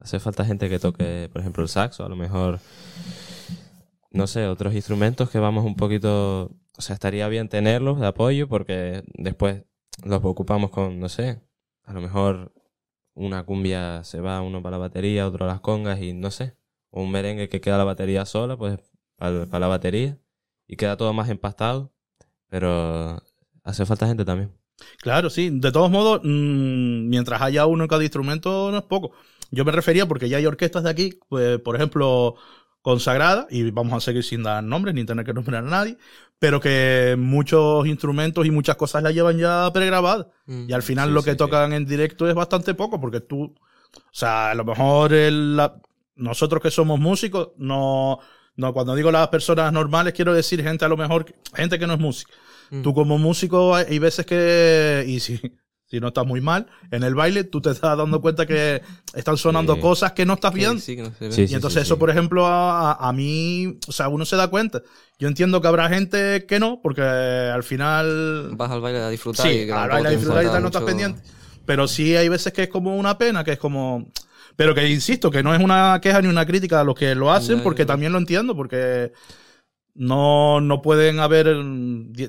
Hace 0.00 0.18
falta 0.18 0.44
gente 0.44 0.68
que 0.68 0.78
toque, 0.78 1.28
por 1.32 1.40
ejemplo, 1.40 1.62
el 1.62 1.68
saxo, 1.68 2.04
a 2.04 2.08
lo 2.08 2.16
mejor 2.16 2.60
no 4.10 4.26
sé, 4.26 4.46
otros 4.46 4.74
instrumentos 4.74 5.30
que 5.30 5.38
vamos 5.38 5.64
un 5.64 5.76
poquito, 5.76 6.50
o 6.76 6.82
sea, 6.82 6.94
estaría 6.94 7.28
bien 7.28 7.48
tenerlos 7.48 8.00
de 8.00 8.06
apoyo 8.08 8.48
porque 8.48 9.04
después 9.14 9.64
los 10.04 10.24
ocupamos 10.24 10.70
con, 10.70 10.98
no 10.98 11.08
sé, 11.08 11.40
a 11.84 11.92
lo 11.92 12.00
mejor 12.00 12.52
una 13.14 13.44
cumbia 13.44 14.04
se 14.04 14.20
va 14.20 14.42
uno 14.42 14.62
para 14.62 14.76
la 14.76 14.80
batería, 14.82 15.26
otro 15.26 15.44
a 15.44 15.48
las 15.48 15.60
congas 15.60 16.00
y 16.00 16.12
no 16.12 16.30
sé, 16.30 16.56
o 16.90 17.02
un 17.02 17.10
merengue 17.10 17.48
que 17.48 17.60
queda 17.60 17.78
la 17.78 17.84
batería 17.84 18.24
sola, 18.26 18.56
pues 18.56 18.78
para, 19.16 19.58
la 19.58 19.66
batería 19.66 20.18
y 20.66 20.76
queda 20.76 20.96
todo 20.96 21.12
más 21.12 21.28
empastado, 21.28 21.92
pero 22.48 23.22
hace 23.64 23.86
falta 23.86 24.06
gente 24.06 24.24
también. 24.24 24.52
Claro, 24.98 25.28
sí. 25.28 25.50
De 25.52 25.72
todos 25.72 25.90
modos, 25.90 26.20
mm, 26.24 27.08
mientras 27.08 27.42
haya 27.42 27.66
uno 27.66 27.84
en 27.84 27.88
cada 27.88 28.02
instrumento, 28.02 28.70
no 28.70 28.78
es 28.78 28.84
poco. 28.84 29.12
Yo 29.50 29.64
me 29.64 29.72
refería 29.72 30.06
porque 30.06 30.28
ya 30.28 30.38
hay 30.38 30.46
orquestas 30.46 30.84
de 30.84 30.90
aquí, 30.90 31.18
pues, 31.28 31.58
por 31.60 31.76
ejemplo, 31.76 32.36
consagradas, 32.82 33.46
y 33.50 33.70
vamos 33.70 33.92
a 33.94 34.00
seguir 34.00 34.24
sin 34.24 34.42
dar 34.42 34.62
nombres 34.64 34.94
ni 34.94 35.04
tener 35.04 35.24
que 35.24 35.34
nombrar 35.34 35.64
a 35.64 35.68
nadie, 35.68 35.98
pero 36.38 36.60
que 36.60 37.16
muchos 37.18 37.86
instrumentos 37.86 38.46
y 38.46 38.50
muchas 38.50 38.76
cosas 38.76 39.02
las 39.02 39.12
llevan 39.14 39.36
ya 39.38 39.70
pregrabadas. 39.72 40.26
Mm. 40.46 40.70
Y 40.70 40.72
al 40.72 40.82
final 40.82 41.08
Sí, 41.08 41.14
lo 41.14 41.22
que 41.22 41.32
sí. 41.32 41.36
tocan 41.36 41.72
en 41.72 41.84
directo 41.86 42.28
es 42.28 42.34
bastante 42.34 42.74
poco, 42.74 43.00
porque 43.00 43.20
tú, 43.20 43.44
o 43.44 44.00
sea, 44.10 44.50
a 44.50 44.54
lo 44.54 44.64
mejor 44.64 45.12
el- 45.12 45.56
la- 45.56 45.80
nosotros 46.16 46.62
que 46.62 46.70
somos 46.70 46.98
músicos, 46.98 47.50
no, 47.58 48.18
no, 48.56 48.72
cuando 48.72 48.94
digo 48.94 49.10
las 49.10 49.28
personas 49.28 49.72
normales, 49.72 50.12
quiero 50.14 50.32
decir 50.34 50.62
gente 50.62 50.84
a 50.84 50.88
lo 50.88 50.96
mejor, 50.96 51.26
gente 51.54 51.78
que 51.78 51.86
no 51.86 51.94
es 51.94 52.00
música. 52.00 52.32
Mm. 52.70 52.82
Tú 52.82 52.94
como 52.94 53.18
músico 53.18 53.74
hay 53.74 53.84
hay 53.90 53.98
veces 53.98 54.24
que, 54.26 55.04
y 55.06 55.20
si, 55.20 55.40
si 55.90 55.98
no 56.00 56.08
estás 56.08 56.24
muy 56.26 56.40
mal, 56.40 56.66
en 56.92 57.02
el 57.02 57.14
baile 57.16 57.42
tú 57.44 57.60
te 57.60 57.70
estás 57.70 57.96
dando 57.98 58.20
cuenta 58.20 58.46
que 58.46 58.80
están 59.14 59.36
sonando 59.36 59.74
Sí. 59.74 59.80
cosas 59.80 60.12
que 60.12 60.24
no 60.24 60.34
estás 60.34 60.54
viendo. 60.54 60.78
sí, 60.80 60.94
que 60.96 61.02
no 61.02 61.10
se 61.18 61.26
ve. 61.28 61.32
Sí, 61.32 61.46
Y 61.50 61.54
entonces 61.54 61.82
eso, 61.82 61.94
sí. 61.94 61.98
por 61.98 62.10
ejemplo, 62.10 62.46
a, 62.46 62.92
a- 62.92 63.12
mí, 63.12 63.76
o 63.88 63.92
sea, 63.92 64.08
uno 64.08 64.24
se 64.24 64.36
da 64.36 64.46
cuenta. 64.48 64.82
Yo 65.18 65.26
entiendo 65.28 65.60
que 65.60 65.66
habrá 65.68 65.88
gente 65.88 66.46
que 66.46 66.60
no, 66.60 66.80
porque 66.82 67.02
al 67.02 67.62
final... 67.64 68.50
Vas 68.56 68.70
al 68.70 68.80
baile 68.80 69.00
a 69.00 69.08
disfrutar. 69.08 69.46
y 69.46 69.50
Sí, 69.60 69.66
que 69.66 69.72
al 69.72 69.88
baile 69.90 70.08
a 70.08 70.12
disfrutar 70.12 70.44
y 70.44 70.46
tal 70.46 70.62
no 70.62 70.68
estás 70.68 70.82
pendiente. 70.84 71.20
Pero 71.66 71.86
sí 71.88 72.16
hay 72.16 72.28
veces 72.28 72.52
que 72.52 72.62
es 72.64 72.68
como 72.68 72.96
una 72.96 73.18
pena, 73.18 73.42
que 73.44 73.52
es 73.52 73.58
como... 73.58 74.06
Pero 74.56 74.74
que 74.74 74.88
insisto, 74.88 75.30
que 75.30 75.42
no 75.42 75.54
es 75.54 75.60
una 75.62 75.98
queja 76.02 76.20
ni 76.22 76.28
una 76.28 76.44
crítica 76.46 76.80
a 76.80 76.84
los 76.84 76.94
que 76.94 77.14
lo 77.14 77.32
hacen, 77.32 77.62
porque 77.62 77.84
también 77.86 78.12
lo 78.12 78.18
entiendo, 78.18 78.54
porque 78.54 79.12
no, 80.02 80.62
no 80.62 80.80
pueden 80.80 81.20
haber, 81.20 81.46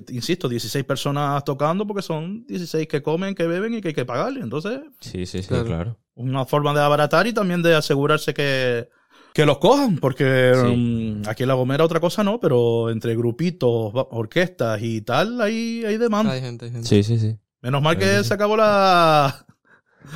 insisto, 0.09 0.49
16 0.49 0.83
personas 0.83 1.41
tocando, 1.45 1.87
porque 1.87 2.01
son 2.01 2.45
16 2.45 2.85
que 2.85 3.01
comen, 3.01 3.33
que 3.33 3.47
beben 3.47 3.73
y 3.75 3.81
que 3.81 3.87
hay 3.89 3.93
que 3.93 4.03
pagarle. 4.03 4.41
Entonces, 4.41 4.81
Sí, 4.99 5.25
sí, 5.25 5.41
sí, 5.41 5.47
Claro. 5.47 5.65
claro. 5.65 5.97
una 6.15 6.45
forma 6.45 6.73
de 6.73 6.81
abaratar 6.81 7.27
y 7.27 7.33
también 7.33 7.61
de 7.61 7.73
asegurarse 7.73 8.33
que, 8.33 8.89
que 9.33 9.45
los 9.45 9.59
cojan, 9.59 9.99
porque 9.99 10.51
Sí. 10.53 10.75
mm, 10.75 11.29
aquí 11.29 11.43
en 11.43 11.47
La 11.47 11.53
Gomera 11.55 11.85
otra 11.85 12.01
cosa 12.01 12.25
no, 12.25 12.41
pero 12.41 12.89
entre 12.89 13.15
grupitos, 13.15 13.91
orquestas 13.93 14.81
y 14.81 14.99
tal, 15.01 15.39
hay, 15.39 15.85
hay 15.85 15.97
demanda. 15.97 16.33
Hay 16.33 16.41
gente, 16.41 16.65
hay 16.65 16.71
gente. 16.71 16.87
Sí, 16.89 17.03
sí, 17.03 17.17
sí. 17.19 17.37
Menos 17.61 17.81
mal 17.81 17.97
que 17.97 18.21
se 18.25 18.33
acabó 18.33 18.57
la... 18.57 19.45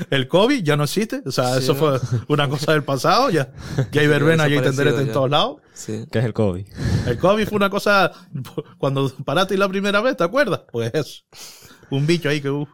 El 0.09 0.27
COVID 0.27 0.62
ya 0.62 0.75
no 0.75 0.83
existe, 0.83 1.21
o 1.25 1.31
sea, 1.31 1.53
Sí, 1.53 1.59
eso 1.59 1.74
¿no? 1.74 1.79
fue 1.79 2.00
una 2.27 2.50
cosa 2.50 2.74
del 2.74 2.83
pasado, 2.83 3.29
ya, 3.29 3.53
ya 3.93 4.01
hay 4.01 4.07
verbena 4.07 4.43
y 4.50 4.51
hay 4.53 4.59
desaparecido 4.59 4.83
tenderete 4.83 5.01
en 5.07 5.13
todos 5.13 5.29
lados. 5.29 5.62
Sí. 5.75 6.05
¿Qué 6.12 6.20
es 6.20 6.25
el 6.25 6.34
COVID? 6.34 6.65
El 7.05 7.17
COVID 7.20 7.48
fue 7.48 7.58
una 7.58 7.70
cosa, 7.70 8.12
cuando 8.77 9.12
paraste 9.25 9.58
la 9.58 9.67
primera 9.70 10.01
vez, 10.01 10.17
¿te 10.17 10.24
acuerdas? 10.24 10.62
Pues 10.72 10.91
eso, 10.94 11.24
un 11.91 12.08
bicho 12.08 12.29
ahí 12.29 12.41
que... 12.41 12.50
uf. 12.50 12.70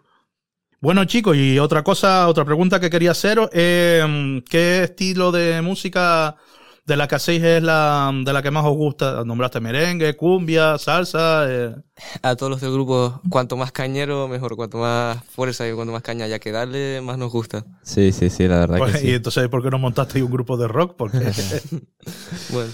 Bueno 0.79 1.05
chicos, 1.05 1.35
y 1.37 1.59
otra 1.59 1.83
cosa, 1.83 2.27
otra 2.27 2.43
pregunta 2.45 2.79
que 2.79 2.89
quería 2.89 3.11
haceros, 3.11 3.49
eh, 3.53 4.41
¿qué 4.49 4.83
estilo 4.83 5.31
de 5.31 5.61
música 5.61 6.35
de 6.87 6.97
la 6.97 7.07
que 7.07 7.13
hacéis 7.15 7.43
es 7.43 7.61
la 7.61 8.11
de 8.25 8.33
la 8.33 8.41
que 8.41 8.49
más 8.49 8.65
os 8.65 8.75
gusta? 8.75 9.23
Nombraste 9.23 9.59
merengue, 9.59 10.15
cumbia, 10.15 10.79
salsa. 10.79 11.45
eh. 11.47 11.75
A 12.23 12.35
todos 12.35 12.49
los 12.49 12.61
del 12.61 12.71
grupo, 12.71 13.21
cuanto 13.29 13.57
más 13.57 13.71
cañero, 13.71 14.27
mejor. 14.27 14.55
Cuanto 14.55 14.79
más 14.79 15.23
fuerza 15.25 15.69
y 15.69 15.73
cuanto 15.73 15.93
más 15.93 16.01
caña 16.01 16.25
haya 16.25 16.39
que 16.39 16.51
darle, 16.51 16.99
más 17.01 17.19
nos 17.19 17.31
gusta. 17.31 17.63
Sí, 17.83 18.11
sí, 18.11 18.31
sí, 18.31 18.47
la 18.47 18.57
verdad 18.61 18.77
Pues, 18.79 18.93
que 18.93 18.97
sí. 19.01 19.07
Y 19.09 19.13
entonces, 19.13 19.47
¿por 19.49 19.61
qué 19.61 19.69
no 19.69 19.77
montasteis 19.77 20.25
un 20.25 20.31
grupo 20.31 20.57
de 20.57 20.67
rock? 20.67 20.95
Porque 20.97 21.19
Bueno. 22.49 22.71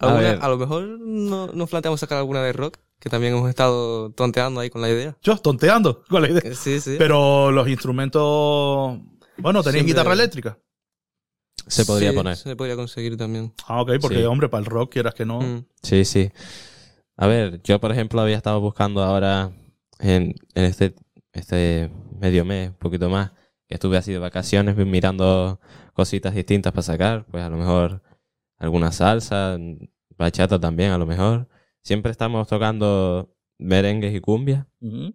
A 0.00 0.06
Alguna- 0.08 0.20
ver. 0.20 0.38
a 0.42 0.48
lo 0.48 0.56
mejor 0.58 0.82
no, 1.00 1.46
nos 1.48 1.70
planteamos 1.70 2.00
sacar 2.00 2.18
alguna 2.18 2.42
de 2.42 2.52
rock, 2.52 2.76
que 3.00 3.08
también 3.08 3.34
hemos 3.34 3.48
estado 3.48 4.10
tonteando 4.12 4.60
ahí 4.60 4.70
con 4.70 4.82
la 4.82 4.90
idea. 4.90 5.16
yo 5.22 5.36
tonteando 5.38 6.02
con 6.08 6.22
la 6.22 6.30
idea. 6.30 6.54
Sí, 6.54 6.80
sí. 6.80 6.96
Pero 6.98 7.50
los 7.50 7.68
instrumentos. 7.68 8.98
Bueno, 9.38 9.62
tenéis 9.62 9.84
Siempre- 9.84 9.92
guitarra 9.92 10.12
eléctrica. 10.14 10.58
Se 11.66 11.84
podría 11.84 12.10
Sí, 12.10 12.16
poner. 12.16 12.36
Se 12.36 12.54
podría 12.56 12.76
conseguir 12.76 13.16
también. 13.16 13.52
Ah, 13.66 13.82
ok, 13.82 13.92
porque 14.00 14.18
Sí. 14.18 14.24
hombre, 14.24 14.48
para 14.48 14.60
el 14.60 14.66
rock 14.66 14.92
quieras 14.92 15.14
que 15.14 15.24
no. 15.26 15.40
Mm. 15.40 15.64
Sí, 15.82 16.04
sí. 16.04 16.30
A 17.16 17.26
ver, 17.26 17.60
yo 17.62 17.80
por 17.80 17.90
ejemplo 17.92 18.20
había 18.20 18.36
estado 18.36 18.60
buscando 18.60 19.02
ahora 19.02 19.50
en, 19.98 20.34
en 20.54 20.64
este, 20.64 20.94
este 21.32 21.90
medio 22.20 22.44
mes, 22.44 22.68
un 22.70 22.76
poquito 22.76 23.08
más, 23.10 23.32
que 23.68 23.74
estuve 23.74 23.96
así 23.96 24.12
de 24.12 24.18
vacaciones 24.18 24.76
mirando 24.76 25.58
cositas 25.92 26.34
distintas 26.34 26.72
para 26.72 26.82
sacar, 26.82 27.26
pues 27.30 27.42
a 27.42 27.48
lo 27.48 27.56
mejor 27.56 28.02
alguna 28.58 28.92
salsa, 28.92 29.58
bachata 30.16 30.58
también 30.60 30.90
a 30.92 30.98
lo 30.98 31.06
mejor. 31.06 31.48
Siempre 31.82 32.10
estamos 32.12 32.48
tocando 32.48 33.34
merengues 33.58 34.14
y 34.14 34.20
cumbias, 34.20 34.66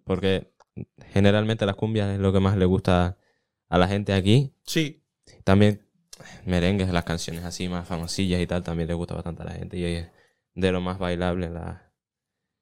porque 0.04 0.52
generalmente 1.12 1.66
las 1.66 1.76
cumbias 1.76 2.10
es 2.10 2.18
lo 2.18 2.32
que 2.32 2.40
más 2.40 2.56
le 2.56 2.64
gusta 2.64 3.18
a 3.68 3.78
la 3.78 3.88
gente 3.88 4.12
aquí. 4.12 4.54
Sí. 4.64 5.04
También 5.44 5.86
merengues, 6.46 6.88
las 6.92 7.04
canciones 7.04 7.44
así 7.44 7.68
más 7.68 7.86
famosillas 7.86 8.40
y 8.40 8.46
tal, 8.46 8.62
también 8.62 8.88
le 8.88 8.94
gusta 8.94 9.14
bastante 9.14 9.42
a 9.42 9.46
la 9.46 9.52
gente 9.52 9.76
y 9.76 9.84
es 9.84 10.08
de 10.54 10.72
lo 10.72 10.80
más 10.80 10.98
bailable 10.98 11.46
en, 11.46 11.54
la- 11.54 11.92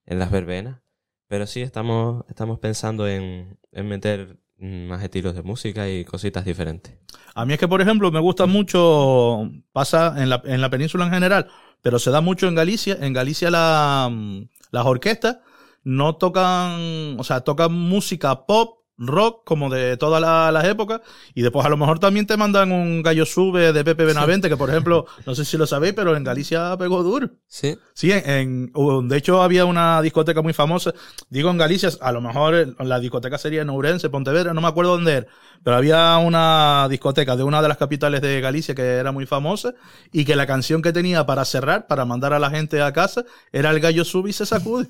en 0.06 0.18
las 0.18 0.30
verbenas. 0.30 0.80
Pero 1.28 1.46
sí 1.46 1.62
estamos, 1.62 2.24
estamos 2.28 2.58
pensando 2.58 3.06
en, 3.06 3.58
en 3.72 3.88
meter 3.88 4.38
más 4.60 5.02
estilos 5.02 5.34
de 5.34 5.42
música 5.42 5.88
y 5.88 6.04
cositas 6.04 6.44
diferentes. 6.44 6.94
A 7.34 7.46
mí 7.46 7.52
es 7.54 7.58
que, 7.58 7.68
por 7.68 7.80
ejemplo, 7.80 8.10
me 8.10 8.20
gusta 8.20 8.46
mucho, 8.46 9.50
pasa 9.72 10.14
en 10.22 10.28
la, 10.28 10.42
en 10.44 10.60
la 10.60 10.70
península 10.70 11.04
en 11.06 11.12
general, 11.12 11.48
pero 11.82 11.98
se 11.98 12.10
da 12.10 12.20
mucho 12.20 12.46
en 12.48 12.54
Galicia. 12.54 12.98
En 13.00 13.12
Galicia 13.12 13.50
la, 13.50 14.08
mm, 14.10 14.42
las 14.70 14.86
orquestas 14.86 15.38
no 15.82 16.16
tocan, 16.16 17.18
o 17.18 17.24
sea, 17.24 17.40
tocan 17.40 17.72
música 17.72 18.46
pop, 18.46 18.79
rock, 19.00 19.42
como 19.44 19.70
de 19.70 19.96
todas 19.96 20.20
la- 20.20 20.52
las 20.52 20.64
épocas, 20.66 21.00
y 21.34 21.42
después 21.42 21.64
a 21.64 21.68
lo 21.70 21.76
mejor 21.76 21.98
también 21.98 22.26
te 22.26 22.36
mandan 22.36 22.70
un 22.70 23.02
gallo 23.02 23.24
sube 23.26 23.72
de 23.72 23.82
Pepe 23.84 24.04
Benavente, 24.04 24.48
que 24.48 24.56
por 24.56 24.68
ejemplo, 24.70 25.06
no 25.26 25.34
sé 25.34 25.44
si 25.44 25.56
lo 25.56 25.66
sabéis, 25.66 25.94
pero 25.94 26.14
en 26.16 26.22
Galicia 26.24 26.76
pegó 26.78 27.02
duro. 27.02 27.30
Sí. 27.46 27.78
Sí, 27.94 28.12
en, 28.12 28.70
en- 28.74 29.08
de 29.08 29.16
hecho 29.16 29.42
había 29.42 29.64
una 29.64 30.02
discoteca 30.02 30.42
muy 30.42 30.52
famosa, 30.52 30.92
digo 31.30 31.50
en 31.50 31.58
Galicia, 31.58 31.88
a 32.00 32.12
lo 32.12 32.20
mejor 32.20 32.74
la 32.78 33.00
discoteca 33.00 33.38
sería 33.38 33.62
en 33.62 33.70
Ourense, 33.70 34.10
Pontevedra, 34.10 34.52
no 34.54 34.60
me 34.60 34.68
acuerdo 34.68 34.92
dónde 34.92 35.12
era, 35.12 35.26
pero 35.64 35.76
había 35.76 36.18
una 36.18 36.86
discoteca 36.90 37.36
de 37.36 37.42
una 37.42 37.62
de 37.62 37.68
las 37.68 37.76
capitales 37.78 38.20
de 38.20 38.40
Galicia 38.40 38.74
que 38.74 38.82
era 38.82 39.12
muy 39.12 39.26
famosa 39.26 39.74
y 40.12 40.24
que 40.24 40.36
la 40.36 40.46
canción 40.46 40.82
que 40.82 40.92
tenía 40.92 41.24
para 41.26 41.44
cerrar, 41.44 41.86
para 41.86 42.04
mandar 42.04 42.32
a 42.32 42.38
la 42.38 42.50
gente 42.50 42.80
a 42.82 42.92
casa, 42.92 43.24
era 43.52 43.70
el 43.70 43.80
gallo 43.80 44.04
sube 44.04 44.30
y 44.30 44.32
se 44.34 44.44
sacude. 44.46 44.88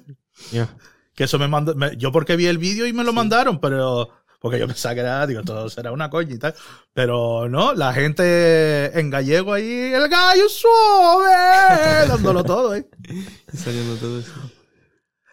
Que 1.15 1.25
eso 1.25 1.39
me 1.39 1.49
mandó, 1.49 1.75
me- 1.75 1.97
yo 1.97 2.13
porque 2.13 2.37
vi 2.37 2.47
el 2.47 2.59
vídeo 2.59 2.87
y 2.87 2.93
me 2.93 3.05
lo 3.05 3.13
mandaron, 3.13 3.61
pero 3.61 4.11
porque 4.41 4.59
yo 4.59 4.67
pensaba 4.67 4.95
que 4.95 5.01
era, 5.03 5.27
digo, 5.27 5.43
todo 5.43 5.69
será 5.69 5.93
una 5.93 6.09
coña 6.09 6.35
y 6.35 6.39
tal. 6.39 6.55
Pero 6.95 7.49
no, 7.49 7.75
la 7.75 7.93
gente 7.93 8.99
en 8.99 9.11
gallego 9.11 9.53
ahí, 9.53 9.93
el 9.93 10.09
gallo 10.09 10.49
sube, 10.49 11.31
dándolo 12.09 12.43
todo, 12.45 12.75
¿eh? 12.75 12.89
Y 13.53 13.57
saliendo 13.57 13.97
todo 13.97 14.19
eso. 14.21 14.33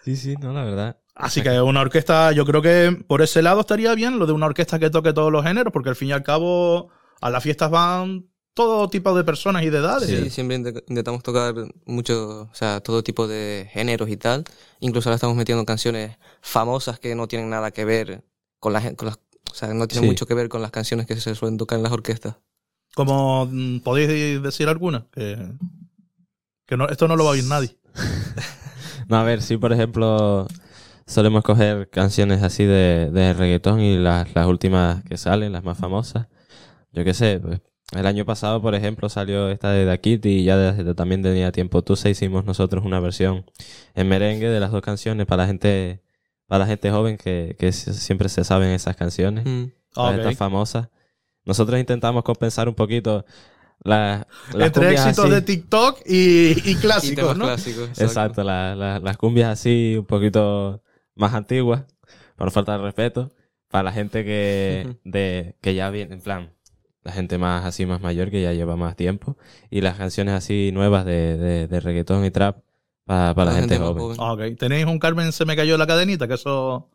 Sí, 0.03 0.15
sí, 0.15 0.35
no, 0.39 0.53
la 0.53 0.63
verdad. 0.63 0.97
Así 1.15 1.41
que 1.41 1.59
una 1.61 1.81
orquesta, 1.81 2.31
yo 2.31 2.45
creo 2.45 2.61
que 2.61 2.95
por 3.07 3.21
ese 3.21 3.41
lado 3.41 3.61
estaría 3.61 3.93
bien, 3.95 4.19
lo 4.19 4.25
de 4.25 4.33
una 4.33 4.45
orquesta 4.45 4.77
que 4.79 4.89
toque 4.89 5.13
todos 5.13 5.31
los 5.31 5.43
géneros, 5.43 5.73
porque 5.73 5.89
al 5.89 5.95
fin 5.95 6.09
y 6.09 6.11
al 6.11 6.21
cabo 6.23 6.89
a 7.21 7.29
las 7.29 7.41
fiestas 7.43 7.71
van 7.71 8.27
todo 8.57 8.89
tipo 8.89 9.15
de 9.15 9.23
personas 9.23 9.61
y 9.63 9.69
de 9.69 9.77
edades. 9.77 10.09
Sí, 10.09 10.29
siempre 10.31 10.57
inte- 10.57 10.83
intentamos 10.87 11.21
tocar 11.21 11.53
mucho, 11.85 12.49
o 12.51 12.55
sea, 12.55 12.81
todo 12.81 13.03
tipo 13.03 13.27
de 13.27 13.69
géneros 13.71 14.09
y 14.09 14.17
tal. 14.17 14.43
Incluso 14.79 15.09
ahora 15.09 15.15
estamos 15.15 15.35
metiendo 15.37 15.63
canciones 15.63 16.17
famosas 16.41 16.99
que 16.99 17.13
no 17.13 17.27
tienen 17.27 17.51
nada 17.51 17.69
que 17.69 17.85
ver 17.85 18.23
con 18.59 18.73
las, 18.73 18.93
con 18.95 19.05
las 19.09 19.19
o 19.51 19.53
sea, 19.53 19.73
no 19.75 19.87
tienen 19.87 20.05
Sí. 20.05 20.09
mucho 20.09 20.25
que 20.25 20.33
ver 20.33 20.49
con 20.49 20.61
las 20.63 20.71
canciones 20.71 21.05
que 21.05 21.15
se 21.15 21.35
suelen 21.35 21.57
tocar 21.57 21.77
en 21.77 21.83
las 21.83 21.91
orquestas. 21.91 22.35
Como 22.95 23.45
mm, 23.45 23.81
podéis 23.81 24.41
decir 24.41 24.67
alguna, 24.69 25.05
que, 25.13 25.37
que 26.65 26.77
no, 26.77 26.87
esto 26.89 27.07
no 27.07 27.15
lo 27.15 27.23
va 27.25 27.29
a 27.29 27.33
oír 27.33 27.43
nadie. 27.45 27.77
No, 29.07 29.15
a 29.17 29.23
ver, 29.23 29.41
sí, 29.41 29.55
por 29.55 29.71
ejemplo, 29.71 30.47
solemos 31.05 31.41
coger 31.43 31.89
canciones 31.89 32.43
así 32.43 32.65
de, 32.65 33.09
de 33.11 33.33
reggaetón 33.33 33.79
y 33.79 33.97
las, 33.97 34.35
las 34.35 34.47
últimas 34.47 35.01
que 35.05 35.15
salen, 35.15 35.53
las 35.53 35.63
más 35.63 35.77
famosas. 35.77 36.27
Yo 36.91 37.05
qué 37.05 37.13
sé, 37.13 37.39
pues, 37.39 37.61
el 37.95 38.05
año 38.05 38.25
pasado, 38.25 38.61
por 38.61 38.75
ejemplo, 38.75 39.07
salió 39.09 39.49
esta 39.49 39.71
de 39.71 39.85
Da 39.85 39.97
Kitty 39.97 40.29
y 40.39 40.43
ya 40.43 40.57
desde 40.57 40.93
también 40.93 41.21
tenía 41.23 41.51
tiempo. 41.51 41.81
Tú 41.83 41.95
se 41.95 42.09
hicimos 42.09 42.43
nosotros 42.45 42.83
una 42.85 42.99
versión 42.99 43.45
en 43.95 44.07
merengue 44.09 44.49
de 44.49 44.59
las 44.59 44.71
dos 44.71 44.81
canciones 44.81 45.25
para 45.25 45.43
la 45.43 45.47
gente, 45.47 46.01
para 46.47 46.59
la 46.59 46.67
gente 46.67 46.91
joven 46.91 47.17
que, 47.17 47.55
que 47.57 47.71
siempre 47.71 48.27
se 48.29 48.43
saben 48.43 48.69
esas 48.71 48.95
canciones, 48.97 49.45
Mm. 49.45 49.71
estas 49.95 50.35
famosas. 50.37 50.89
Nosotros 51.45 51.79
intentamos 51.79 52.23
compensar 52.23 52.67
un 52.67 52.75
poquito 52.75 53.25
la, 53.83 54.27
las 54.53 54.67
Entre 54.67 54.91
éxitos 54.91 55.19
así. 55.25 55.29
de 55.33 55.41
TikTok 55.41 55.99
y, 56.05 56.71
y 56.71 56.75
clásicos, 56.81 57.37
¿no? 57.37 57.45
clásicos. 57.45 57.89
Exacto, 58.01 58.43
la- 58.43 58.75
la- 58.75 58.99
las 58.99 59.15
cumbias 59.17 59.49
así 59.49 59.95
un 59.97 60.05
poquito 60.05 60.83
más 61.15 61.33
antiguas, 61.33 61.83
por 62.35 62.51
falta 62.51 62.73
de 62.77 62.83
respeto, 62.83 63.31
para 63.69 63.83
la 63.83 63.91
gente 63.93 64.25
que, 64.25 64.97
de, 65.05 65.55
que 65.61 65.73
ya 65.73 65.89
viene, 65.89 66.15
en 66.15 66.21
plan, 66.21 66.53
la 67.07 67.13
gente 67.13 67.37
más 67.37 67.63
así, 67.63 67.85
más 67.85 68.01
mayor, 68.01 68.29
que 68.29 68.41
ya 68.41 68.51
lleva 68.51 68.75
más 68.75 68.97
tiempo, 68.97 69.37
y 69.69 69.79
las 69.79 69.95
canciones 69.95 70.33
así 70.35 70.71
nuevas 70.73 71.05
de, 71.05 71.37
de, 71.37 71.67
de 71.69 71.79
reggaetón 71.79 72.25
y 72.25 72.31
trap 72.31 72.57
para, 73.05 73.33
para 73.33 73.53
la, 73.53 73.59
gente, 73.59 73.77
joven. 73.77 74.17
Ok. 74.19 74.59
Tenéis 74.59 74.85
un 74.85 74.99
Carmen 74.99 75.31
se 75.31 75.45
me 75.45 75.55
cayó 75.55 75.77
la 75.77 75.87
cadenita, 75.87 76.27
que 76.27 76.33
eso, 76.33 76.89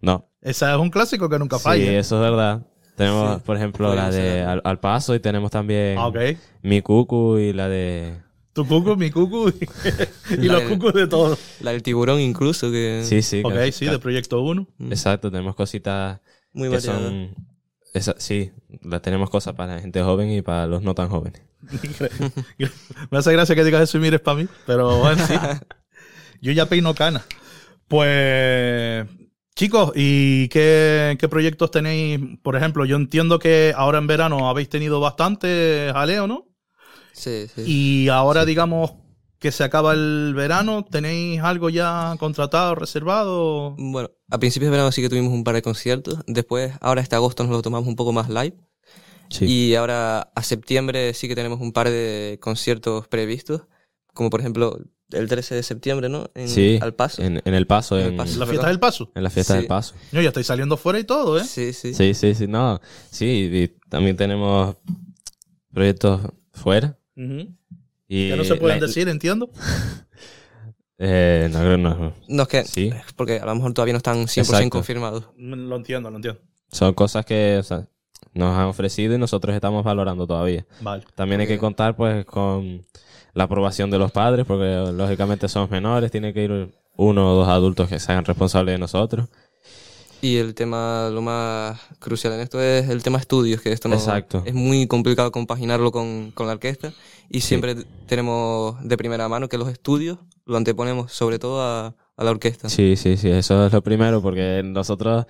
No, 0.00 0.28
esa 0.42 0.74
es 0.74 0.80
un 0.80 0.90
clásico 0.90 1.28
que 1.28 1.38
nunca 1.38 1.58
sí, 1.58 1.62
falla. 1.62 1.98
eso 2.00 2.16
es 2.16 2.20
verdad. 2.20 2.66
Tenemos, 2.96 3.36
Sí, 3.36 3.42
por 3.46 3.56
ejemplo, 3.56 3.94
la 3.94 4.10
de 4.10 4.42
al, 4.42 4.60
Al 4.64 4.80
Paso 4.80 5.14
y 5.14 5.20
tenemos 5.20 5.52
también. 5.52 5.96
Mi 6.62 6.82
Cucu 6.82 7.38
y 7.38 7.52
la 7.52 7.68
de... 7.68 8.22
Tu 8.52 8.64
cucu, 8.66 8.96
mi 8.96 9.10
cucu 9.10 9.48
y, 9.50 10.34
y 10.44 10.48
los 10.48 10.62
cucus 10.62 10.92
de 10.94 11.06
todos. 11.08 11.38
La 11.60 11.72
del 11.72 11.82
tiburón 11.82 12.20
incluso, 12.20 12.70
que 12.70 13.02
Sí, 13.04 13.22
sí. 13.22 13.42
Ok, 13.44 13.54
sí, 13.72 13.86
de 13.86 13.98
Proyecto 14.00 14.40
1. 14.42 14.66
Mm. 14.78 14.92
Exacto, 14.92 15.30
tenemos 15.30 15.54
cositas 15.56 16.20
muy 16.52 16.68
que 16.68 16.76
variada. 16.76 17.00
son 17.00 17.34
esa- 17.94 18.16
sí, 18.18 18.52
la 18.82 19.00
tenemos 19.00 19.30
cosas 19.30 19.54
para 19.54 19.76
la 19.76 19.80
gente 19.80 20.02
joven 20.02 20.30
y 20.30 20.42
para 20.42 20.66
los 20.66 20.82
no 20.82 20.94
tan 20.94 21.08
jóvenes. 21.08 21.42
Me 23.10 23.18
hace 23.18 23.32
gracia 23.32 23.54
que 23.54 23.64
digas 23.64 23.82
eso 23.82 23.96
y 23.98 24.00
mires 24.00 24.20
para 24.20 24.36
mí, 24.38 24.48
pero 24.66 24.98
bueno, 24.98 25.26
sí. 25.26 25.34
Yo 26.42 26.52
ya 26.52 26.66
peino 26.66 26.94
cana. 26.94 27.24
Pues, 27.88 29.06
chicos, 29.54 29.92
¿y 29.94 30.48
qué, 30.48 31.16
qué 31.18 31.28
proyectos 31.28 31.70
tenéis? 31.70 32.20
Por 32.42 32.56
ejemplo, 32.56 32.84
yo 32.84 32.96
entiendo 32.96 33.38
que 33.38 33.72
ahora 33.76 33.98
en 33.98 34.06
verano 34.06 34.48
habéis 34.48 34.68
tenido 34.68 35.00
bastante 35.00 35.90
jaleo, 35.92 36.26
¿no? 36.26 36.46
Sí, 37.12 37.46
sí. 37.54 37.62
Y 37.66 38.08
ahora, 38.08 38.44
digamos, 38.44 38.92
que 39.38 39.52
se 39.52 39.62
acaba 39.64 39.92
el 39.92 40.32
verano, 40.34 40.84
¿tenéis 40.84 41.40
algo 41.42 41.68
ya 41.68 42.14
contratado, 42.18 42.74
reservado? 42.74 43.74
Bueno, 43.78 44.10
a 44.30 44.38
principios 44.38 44.68
de 44.68 44.76
verano 44.76 44.90
sí 44.92 45.02
que 45.02 45.08
tuvimos 45.08 45.32
un 45.32 45.44
par 45.44 45.54
de 45.54 45.62
conciertos. 45.62 46.18
Después, 46.26 46.72
ahora 46.80 47.00
este 47.02 47.16
agosto 47.16 47.42
nos 47.44 47.52
lo 47.52 47.62
tomamos 47.62 47.86
un 47.88 47.96
poco 47.96 48.12
más 48.12 48.28
live. 48.28 48.56
Sí. 49.30 49.44
Y 49.46 49.74
ahora 49.74 50.30
a 50.34 50.42
septiembre 50.42 51.12
sí 51.14 51.28
que 51.28 51.34
tenemos 51.34 51.60
un 51.60 51.72
par 51.72 51.90
de 51.90 52.38
conciertos 52.40 53.08
previstos. 53.08 53.62
Como 54.12 54.30
por 54.30 54.40
ejemplo 54.40 54.78
el 55.10 55.28
13 55.28 55.56
de 55.56 55.62
septiembre, 55.62 56.08
¿no? 56.08 56.30
En, 56.34 56.48
sí, 56.48 56.78
Al 56.80 56.94
Paso. 56.94 57.22
En, 57.22 57.40
en 57.44 57.54
el 57.54 57.66
paso, 57.66 57.98
En 57.98 58.06
en, 58.06 58.10
El 58.12 58.16
Paso. 58.16 58.38
¿La 58.38 58.46
fiesta 58.46 58.68
del 58.68 58.80
paso? 58.80 59.10
en 59.14 59.22
la 59.22 59.30
fiesta 59.30 59.52
Sí. 59.54 59.58
del 59.58 59.66
paso. 59.68 59.94
No, 60.12 60.20
ya 60.22 60.28
estáis 60.28 60.46
saliendo 60.46 60.76
fuera 60.76 60.98
y 60.98 61.04
todo, 61.04 61.38
¿eh? 61.38 61.44
Sí, 61.44 61.72
sí. 61.72 61.92
Sí, 61.94 62.14
sí, 62.14 62.34
sí, 62.34 62.46
no. 62.46 62.80
Sí, 63.10 63.50
y 63.52 63.68
también 63.88 64.16
tenemos 64.16 64.76
proyectos 65.72 66.20
fuera. 66.52 66.96
Ujú. 67.16 67.48
Y 68.16 68.30
Que 68.30 68.36
no 68.36 68.44
se 68.44 68.54
pueden 68.56 68.80
la- 68.80 68.86
decir, 68.86 69.08
entiendo. 69.08 69.50
Eh, 70.98 71.48
no, 71.52 71.76
no, 71.76 72.12
No, 72.28 72.42
es 72.44 72.48
que, 72.48 72.64
Sí. 72.64 72.92
porque 73.16 73.38
a 73.40 73.44
lo 73.46 73.54
mejor 73.56 73.72
todavía 73.74 73.92
no 73.94 73.98
están 73.98 74.28
100% 74.28 74.38
Exacto. 74.54 74.70
confirmados. 74.70 75.24
Lo 75.36 75.74
entiendo, 75.76 76.08
lo 76.10 76.16
entiendo. 76.16 76.40
son 76.70 76.94
cosas 76.94 77.26
que 77.26 77.56
o 77.58 77.62
sea, 77.64 77.88
nos 78.32 78.56
han 78.56 78.66
ofrecido 78.66 79.14
y 79.14 79.18
nosotros 79.18 79.54
estamos 79.56 79.82
valorando 79.84 80.24
todavía. 80.26 80.64
Vale. 80.80 81.04
También 81.16 81.40
hay 81.40 81.46
que 81.48 81.58
contar 81.58 81.96
pues 81.96 82.24
con 82.24 82.84
la 83.32 83.44
aprobación 83.44 83.90
de 83.90 83.98
los 83.98 84.12
padres, 84.12 84.46
porque 84.46 84.92
lógicamente 84.92 85.48
somos 85.48 85.68
menores, 85.70 86.10
tiene 86.12 86.32
que 86.32 86.44
ir 86.44 86.74
uno 86.96 87.32
o 87.32 87.34
dos 87.38 87.48
adultos 87.48 87.88
que 87.88 87.98
se 87.98 88.12
hagan 88.12 88.24
responsables 88.24 88.74
de 88.74 88.78
nosotros. 88.78 89.28
Y 90.24 90.38
el 90.38 90.54
tema, 90.54 91.10
lo 91.12 91.20
más 91.20 91.78
crucial 91.98 92.32
en 92.32 92.40
esto 92.40 92.58
es 92.58 92.88
el 92.88 93.02
tema 93.02 93.18
estudios, 93.18 93.60
que 93.60 93.72
esto 93.72 93.88
no 93.88 93.96
Exacto. 93.96 94.42
es 94.46 94.54
muy 94.54 94.86
complicado 94.86 95.30
compaginarlo 95.30 95.92
con, 95.92 96.30
con 96.30 96.46
la 96.46 96.54
orquesta. 96.54 96.94
Y 97.28 97.42
siempre 97.42 97.76
tenemos 98.06 98.82
de 98.82 98.96
primera 98.96 99.28
mano 99.28 99.50
que 99.50 99.58
los 99.58 99.68
estudios 99.68 100.18
lo 100.46 100.56
anteponemos 100.56 101.12
sobre 101.12 101.38
todo 101.38 101.60
a, 101.60 101.94
a 102.16 102.24
la 102.24 102.30
orquesta. 102.30 102.70
Sí, 102.70 102.96
sí, 102.96 103.18
sí, 103.18 103.28
eso 103.28 103.66
es 103.66 103.72
lo 103.74 103.82
primero, 103.82 104.22
porque 104.22 104.62
nosotros, 104.64 105.26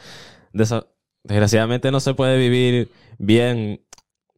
desgraciadamente, 1.25 1.91
no 1.91 1.99
se 1.99 2.15
puede 2.15 2.39
vivir 2.39 2.89
bien 3.19 3.81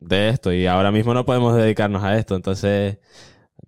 de 0.01 0.31
esto 0.31 0.55
y 0.55 0.67
ahora 0.67 0.91
mismo 0.91 1.13
no 1.13 1.27
podemos 1.27 1.55
dedicarnos 1.55 2.03
a 2.03 2.17
esto, 2.17 2.35
entonces 2.35 2.97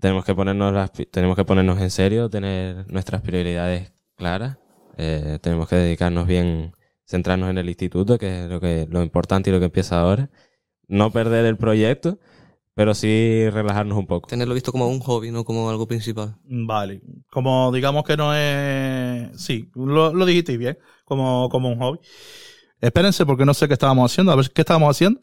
tenemos 0.01 0.25
que 0.25 0.35
ponernos 0.35 0.73
las, 0.73 0.91
tenemos 1.11 1.37
que 1.37 1.45
ponernos 1.45 1.81
en 1.83 1.91
serio, 1.91 2.31
tener 2.31 2.91
nuestras 2.91 3.21
prioridades 3.21 3.93
claras, 4.17 4.57
eh, 4.97 5.39
tenemos 5.41 5.69
que 5.69 5.77
dedicarnos 5.77 6.27
bien, 6.27 6.73
centrarnos 7.09 7.51
en 7.51 7.59
el 7.59 7.69
instituto, 7.69 8.19
que 8.19 8.45
es 8.45 8.51
lo 8.51 8.61
que 8.61 8.87
lo 8.91 9.03
importante 9.03 9.51
y 9.51 9.53
lo 9.53 9.59
que 9.59 9.67
empieza 9.67 10.01
ahora, 10.01 10.31
no 10.87 11.11
perder 11.11 11.47
el 11.47 11.57
proyecto, 11.57 12.19
pero 12.75 12.95
sí 12.95 13.49
relajarnos 13.51 13.99
un 13.99 14.07
poco. 14.07 14.29
Tenerlo 14.29 14.55
visto 14.55 14.73
como 14.73 14.89
un 14.89 15.01
hobby, 15.01 15.31
no 15.31 15.45
como 15.45 15.69
algo 15.71 15.89
principal. 15.89 16.37
Vale. 16.45 17.01
Como 17.31 17.73
digamos 17.73 18.05
que 18.05 18.17
no 18.17 18.35
es. 18.35 19.31
Sí, 19.43 19.71
lo, 19.75 20.13
lo 20.13 20.27
dijisteis 20.27 20.59
bien. 20.59 20.79
Como, 21.05 21.49
como 21.49 21.71
un 21.71 21.79
hobby. 21.79 21.99
Espérense, 22.81 23.27
porque 23.27 23.45
no 23.45 23.55
sé 23.55 23.67
qué 23.67 23.75
estábamos 23.75 24.13
haciendo. 24.13 24.31
A 24.31 24.37
ver 24.37 24.51
qué 24.51 24.63
estábamos 24.63 24.95
haciendo. 24.95 25.19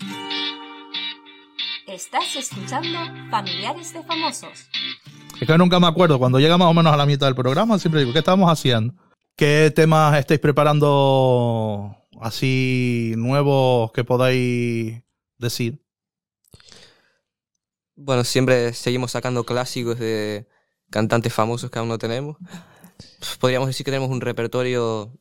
Estás 1.87 2.35
escuchando 2.35 2.99
Familiares 3.29 3.93
de 3.93 4.03
Famosos. 4.03 4.67
Es 5.39 5.47
que 5.47 5.57
nunca 5.57 5.79
me 5.79 5.87
acuerdo. 5.87 6.19
Cuando 6.19 6.39
llega 6.39 6.57
más 6.57 6.67
o 6.67 6.73
menos 6.73 6.91
a 6.91 6.97
la 6.97 7.05
mitad 7.05 7.27
del 7.27 7.35
programa, 7.35 7.79
siempre 7.79 8.01
digo, 8.01 8.11
¿qué 8.11 8.19
estábamos 8.19 8.51
haciendo? 8.51 8.93
¿Qué 9.37 9.69
temas 9.75 10.17
estáis 10.17 10.39
preparando 10.39 11.93
así 12.21 13.13
nuevos 13.17 13.91
que 13.91 14.05
podáis 14.05 15.03
decir? 15.37 15.83
Bueno, 17.97 18.23
siempre 18.23 18.71
seguimos 18.71 19.11
sacando 19.11 19.45
clásicos 19.45 19.99
de 19.99 20.47
cantantes 20.89 21.33
famosos 21.33 21.69
que 21.69 21.79
aún 21.79 21.89
no 21.89 21.97
tenemos. 21.97 22.37
Podríamos 23.41 23.67
decir 23.67 23.83
que 23.85 23.91
tenemos 23.91 24.09
un 24.09 24.21
repertorio 24.21 25.11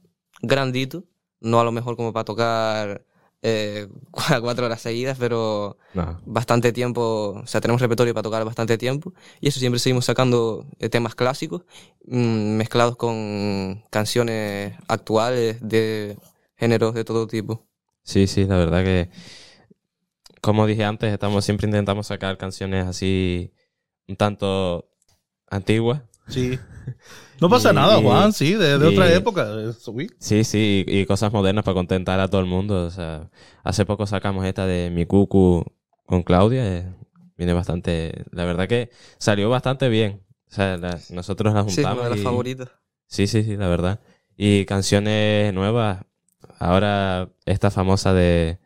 grandito, 0.42 1.04
no 1.40 1.58
a 1.58 1.64
lo 1.64 1.72
mejor 1.72 1.96
como 1.96 2.12
para 2.12 2.24
tocar 2.24 3.04
eh, 3.44 3.86
cu- 4.10 4.40
cuatro 4.40 4.66
horas 4.66 4.80
seguidas, 4.80 5.16
pero 5.18 5.78
bastante 6.26 6.72
tiempo, 6.72 7.40
o 7.44 7.46
sea, 7.46 7.60
tenemos 7.60 7.80
repertorio 7.80 8.14
para 8.14 8.22
tocar 8.24 8.44
bastante 8.44 8.76
tiempo. 8.78 9.12
Y 9.40 9.48
eso 9.48 9.60
siempre 9.60 9.78
seguimos 9.78 10.06
sacando 10.06 10.66
eh, 10.80 10.88
temas 10.88 11.14
clásicos 11.14 11.62
mm, 12.06 12.56
mezclados 12.56 12.96
con 12.96 13.84
canciones 13.90 14.74
actuales 14.88 15.58
de 15.60 16.16
géneros 16.56 16.94
de 16.94 17.04
todo 17.04 17.26
tipo. 17.28 17.66
Sí, 18.02 18.26
sí, 18.26 18.44
la 18.46 18.56
verdad 18.56 18.82
que, 18.84 19.10
como 20.40 20.66
dije 20.66 20.84
antes, 20.84 21.12
estamos 21.12 21.44
siempre 21.44 21.66
intentamos 21.66 22.06
sacar 22.08 22.36
canciones 22.36 22.86
así 22.86 23.52
un 24.08 24.16
tanto 24.16 24.88
antiguas. 25.48 26.02
Sí. 26.28 26.58
No 27.40 27.48
pasa 27.50 27.72
Y- 27.72 27.74
nada, 27.74 28.00
Juan, 28.00 28.32
sí, 28.32 28.54
de, 28.54 28.78
de 28.78 28.90
y- 28.90 28.92
otra 28.94 29.12
época. 29.12 29.48
Sí, 30.20 30.44
sí, 30.44 30.84
y, 30.86 30.98
y 31.00 31.04
cosas 31.04 31.32
modernas 31.32 31.64
para 31.64 31.74
contentar 31.74 32.20
a 32.20 32.28
todo 32.28 32.40
el 32.40 32.46
mundo. 32.46 32.84
O 32.86 32.90
sea, 32.90 33.28
hace 33.64 33.84
poco 33.84 34.06
sacamos 34.06 34.46
esta 34.46 34.66
de 34.66 34.88
Mi 34.90 35.04
Cucu 35.04 35.64
con 36.06 36.22
Claudia. 36.22 36.64
eh, 36.64 36.94
viene 37.36 37.52
bastante, 37.52 38.24
la 38.30 38.44
verdad 38.44 38.68
que 38.68 38.90
salió 39.18 39.50
bastante 39.50 39.88
bien. 39.88 40.22
O 40.48 40.54
sea, 40.54 40.76
la- 40.76 40.98
nosotros 41.10 41.52
la 41.52 41.64
Sí, 41.64 41.70
es 41.70 41.74
juntamos. 41.74 41.98
una 41.98 42.04
de 42.04 42.10
las 42.10 42.20
y- 42.20 42.22
favoritas. 42.22 42.68
Sí, 43.08 43.26
sí, 43.26 43.42
sí, 43.42 43.56
la 43.56 43.66
verdad. 43.68 44.00
Y 44.36 44.64
canciones 44.64 45.52
nuevas. 45.52 46.04
Ahora 46.60 47.30
esta 47.46 47.72
famosa 47.72 48.14
de, 48.14 48.58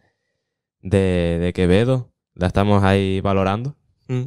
de, 0.82 1.38
de 1.40 1.52
Quevedo, 1.54 2.12
la 2.34 2.48
estamos 2.48 2.84
ahí 2.84 3.20
valorando. 3.22 3.76
Mm. 4.08 4.24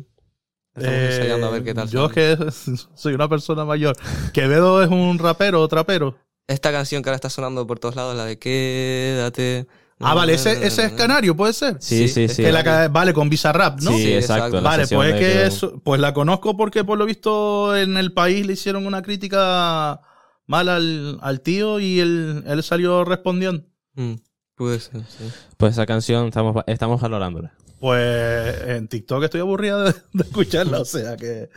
Estamos 0.75 0.99
ensayando 0.99 1.47
a 1.47 1.49
ver 1.51 1.63
qué 1.63 1.73
tal. 1.73 1.87
Eh, 1.87 1.91
Yo 1.91 2.09
que 2.09 2.37
soy 2.95 3.13
una 3.13 3.27
persona 3.27 3.65
mayor. 3.65 3.95
Quevedo 4.33 4.81
es 4.83 4.89
un 4.89 5.19
rapero 5.19 5.61
o 5.61 5.67
trapero. 5.67 6.15
Esta 6.47 6.71
canción 6.71 7.01
que 7.03 7.09
ahora 7.09 7.15
está 7.15 7.29
sonando 7.29 7.65
por 7.67 7.79
todos 7.79 7.95
lados, 7.95 8.15
la 8.15 8.25
de 8.25 8.37
Quédate. 8.39 9.67
Ah, 10.03 10.15
vale, 10.15 10.33
ese, 10.33 10.65
ese 10.65 10.85
es 10.85 10.91
Canario, 10.93 11.35
puede 11.35 11.53
ser. 11.53 11.77
Sí, 11.79 12.07
Sí, 12.07 12.27
sí. 12.27 12.41
Que 12.41 12.51
la 12.51 12.87
vale, 12.87 13.13
con 13.13 13.29
Bizarrap, 13.29 13.79
¿no? 13.81 13.91
Sí, 13.91 14.12
exacto. 14.13 14.60
Vale, 14.62 14.88
pues 14.88 15.13
es 15.13 15.19
que 15.19 15.45
eso- 15.45 15.79
pues 15.84 16.01
la 16.01 16.13
conozco 16.13 16.57
porque 16.57 16.84
por 16.84 16.97
lo 16.97 17.05
visto 17.05 17.77
en 17.77 17.97
el 17.97 18.12
país 18.12 18.45
le 18.47 18.53
hicieron 18.53 18.88
una 18.88 19.03
crítica 19.03 20.01
mala 20.47 20.77
al, 20.77 21.19
al 21.21 21.41
tío 21.41 21.79
y 21.79 21.99
él, 21.99 22.43
él 22.47 22.63
salió 22.63 23.05
respondiendo. 23.05 23.63
Mm, 23.93 24.13
puede 24.55 24.79
ser, 24.79 25.01
sí. 25.01 25.29
Pues 25.57 25.73
esa 25.73 25.86
canción 25.86 26.27
estamos, 26.27 26.63
estamos 26.65 26.99
valorándola. 26.99 27.53
Pues 27.82 28.62
en 28.67 28.88
TikTok 28.88 29.24
estoy 29.24 29.41
aburrida 29.41 29.84
de, 29.84 29.94
de 30.13 30.24
escucharla, 30.24 30.80
o 30.80 30.86
sea 30.86 31.17
que... 31.17 31.50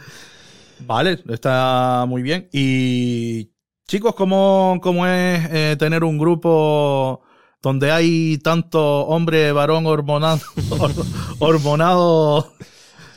Vale, 0.80 1.22
está 1.28 2.04
muy 2.08 2.22
bien. 2.22 2.48
Y 2.50 3.52
chicos, 3.86 4.14
¿cómo, 4.16 4.80
cómo 4.82 5.06
es 5.06 5.46
eh, 5.52 5.76
tener 5.78 6.02
un 6.02 6.18
grupo 6.18 7.22
donde 7.62 7.92
hay 7.92 8.38
tanto 8.38 9.06
hombre 9.06 9.52
varón 9.52 9.86
hormonado, 9.86 10.40
hor- 10.70 11.06
hormonado 11.38 12.52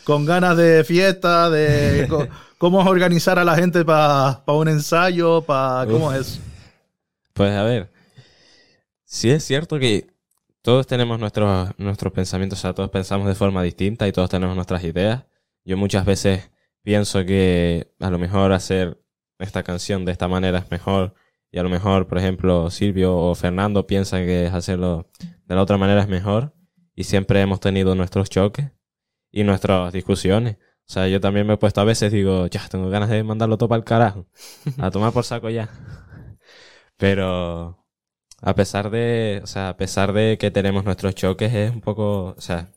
con 0.03 0.25
ganas 0.25 0.55
de 0.57 0.83
fiesta, 0.83 1.49
de 1.49 2.07
co- 2.09 2.27
cómo 2.57 2.81
es 2.81 2.87
organizar 2.87 3.39
a 3.39 3.45
la 3.45 3.55
gente 3.55 3.83
para 3.85 4.41
un 4.47 4.67
ensayo, 4.67 5.41
para 5.41 5.89
cómo 5.89 6.13
es. 6.13 6.39
Pues 7.33 7.51
a 7.53 7.63
ver, 7.63 7.89
sí 9.05 9.29
es 9.29 9.43
cierto 9.43 9.79
que 9.79 10.07
todos 10.67 10.85
tenemos 10.85 11.17
nuestros, 11.17 11.69
nuestros 11.77 12.11
pensamientos, 12.11 12.59
o 12.59 12.61
sea, 12.61 12.73
todos 12.73 12.89
pensamos 12.89 13.25
de 13.25 13.35
forma 13.35 13.63
distinta 13.63 14.05
y 14.05 14.11
todos 14.11 14.29
tenemos 14.29 14.53
nuestras 14.53 14.83
ideas. 14.83 15.23
Yo 15.63 15.77
muchas 15.77 16.03
veces 16.03 16.51
pienso 16.81 17.23
que 17.23 17.93
a 18.01 18.09
lo 18.09 18.19
mejor 18.19 18.51
hacer 18.51 19.01
esta 19.39 19.63
canción 19.63 20.03
de 20.03 20.11
esta 20.11 20.27
manera 20.27 20.57
es 20.57 20.69
mejor 20.69 21.13
y 21.51 21.59
a 21.59 21.63
lo 21.63 21.69
mejor, 21.69 22.07
por 22.07 22.17
ejemplo, 22.17 22.69
Silvio 22.69 23.15
o 23.15 23.33
Fernando 23.33 23.87
piensan 23.87 24.25
que 24.25 24.47
hacerlo 24.47 25.09
de 25.45 25.55
la 25.55 25.61
otra 25.61 25.77
manera 25.77 26.01
es 26.01 26.09
mejor 26.09 26.53
y 26.93 27.05
siempre 27.05 27.39
hemos 27.39 27.61
tenido 27.61 27.95
nuestros 27.95 28.29
choques 28.29 28.69
y 29.31 29.45
nuestras 29.45 29.93
discusiones. 29.93 30.57
O 30.81 30.91
sea, 30.91 31.07
yo 31.07 31.21
también 31.21 31.47
me 31.47 31.53
he 31.53 31.57
puesto 31.57 31.79
a 31.79 31.85
veces, 31.85 32.11
digo, 32.11 32.47
ya, 32.47 32.67
tengo 32.67 32.89
ganas 32.89 33.07
de 33.07 33.23
mandarlo 33.23 33.57
todo 33.57 33.69
para 33.69 33.79
el 33.79 33.85
carajo, 33.85 34.27
a 34.79 34.91
tomar 34.91 35.13
por 35.13 35.23
saco 35.23 35.49
ya. 35.49 35.69
Pero 36.97 37.86
a 38.41 38.55
pesar 38.55 38.89
de, 38.91 39.41
o 39.43 39.47
sea, 39.47 39.69
a 39.69 39.77
pesar 39.77 40.13
de 40.13 40.37
que 40.39 40.51
tenemos 40.51 40.83
nuestros 40.85 41.15
choques, 41.15 41.53
es 41.53 41.71
un 41.71 41.81
poco, 41.81 42.35
o 42.37 42.41
sea, 42.41 42.71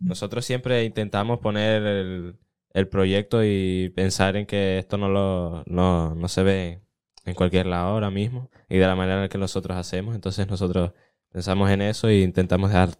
nosotros 0.00 0.44
siempre 0.44 0.84
intentamos 0.84 1.40
poner 1.40 1.82
el, 1.84 2.38
el 2.74 2.88
proyecto 2.88 3.44
y 3.44 3.90
pensar 3.96 4.36
en 4.36 4.46
que 4.46 4.78
esto 4.78 4.98
no 4.98 5.08
lo, 5.08 5.62
no, 5.66 6.14
no 6.14 6.28
se 6.28 6.42
ve 6.42 6.82
en 7.24 7.34
cualquier 7.34 7.66
lado 7.66 7.88
ahora 7.90 8.10
mismo 8.10 8.50
y 8.68 8.78
de 8.78 8.86
la 8.86 8.96
manera 8.96 9.24
en 9.24 9.28
que 9.28 9.38
nosotros 9.38 9.76
hacemos. 9.76 10.14
Entonces 10.14 10.48
nosotros 10.48 10.92
pensamos 11.30 11.70
en 11.70 11.82
eso 11.82 12.08
e 12.08 12.20
intentamos 12.22 12.70
dejar 12.70 12.90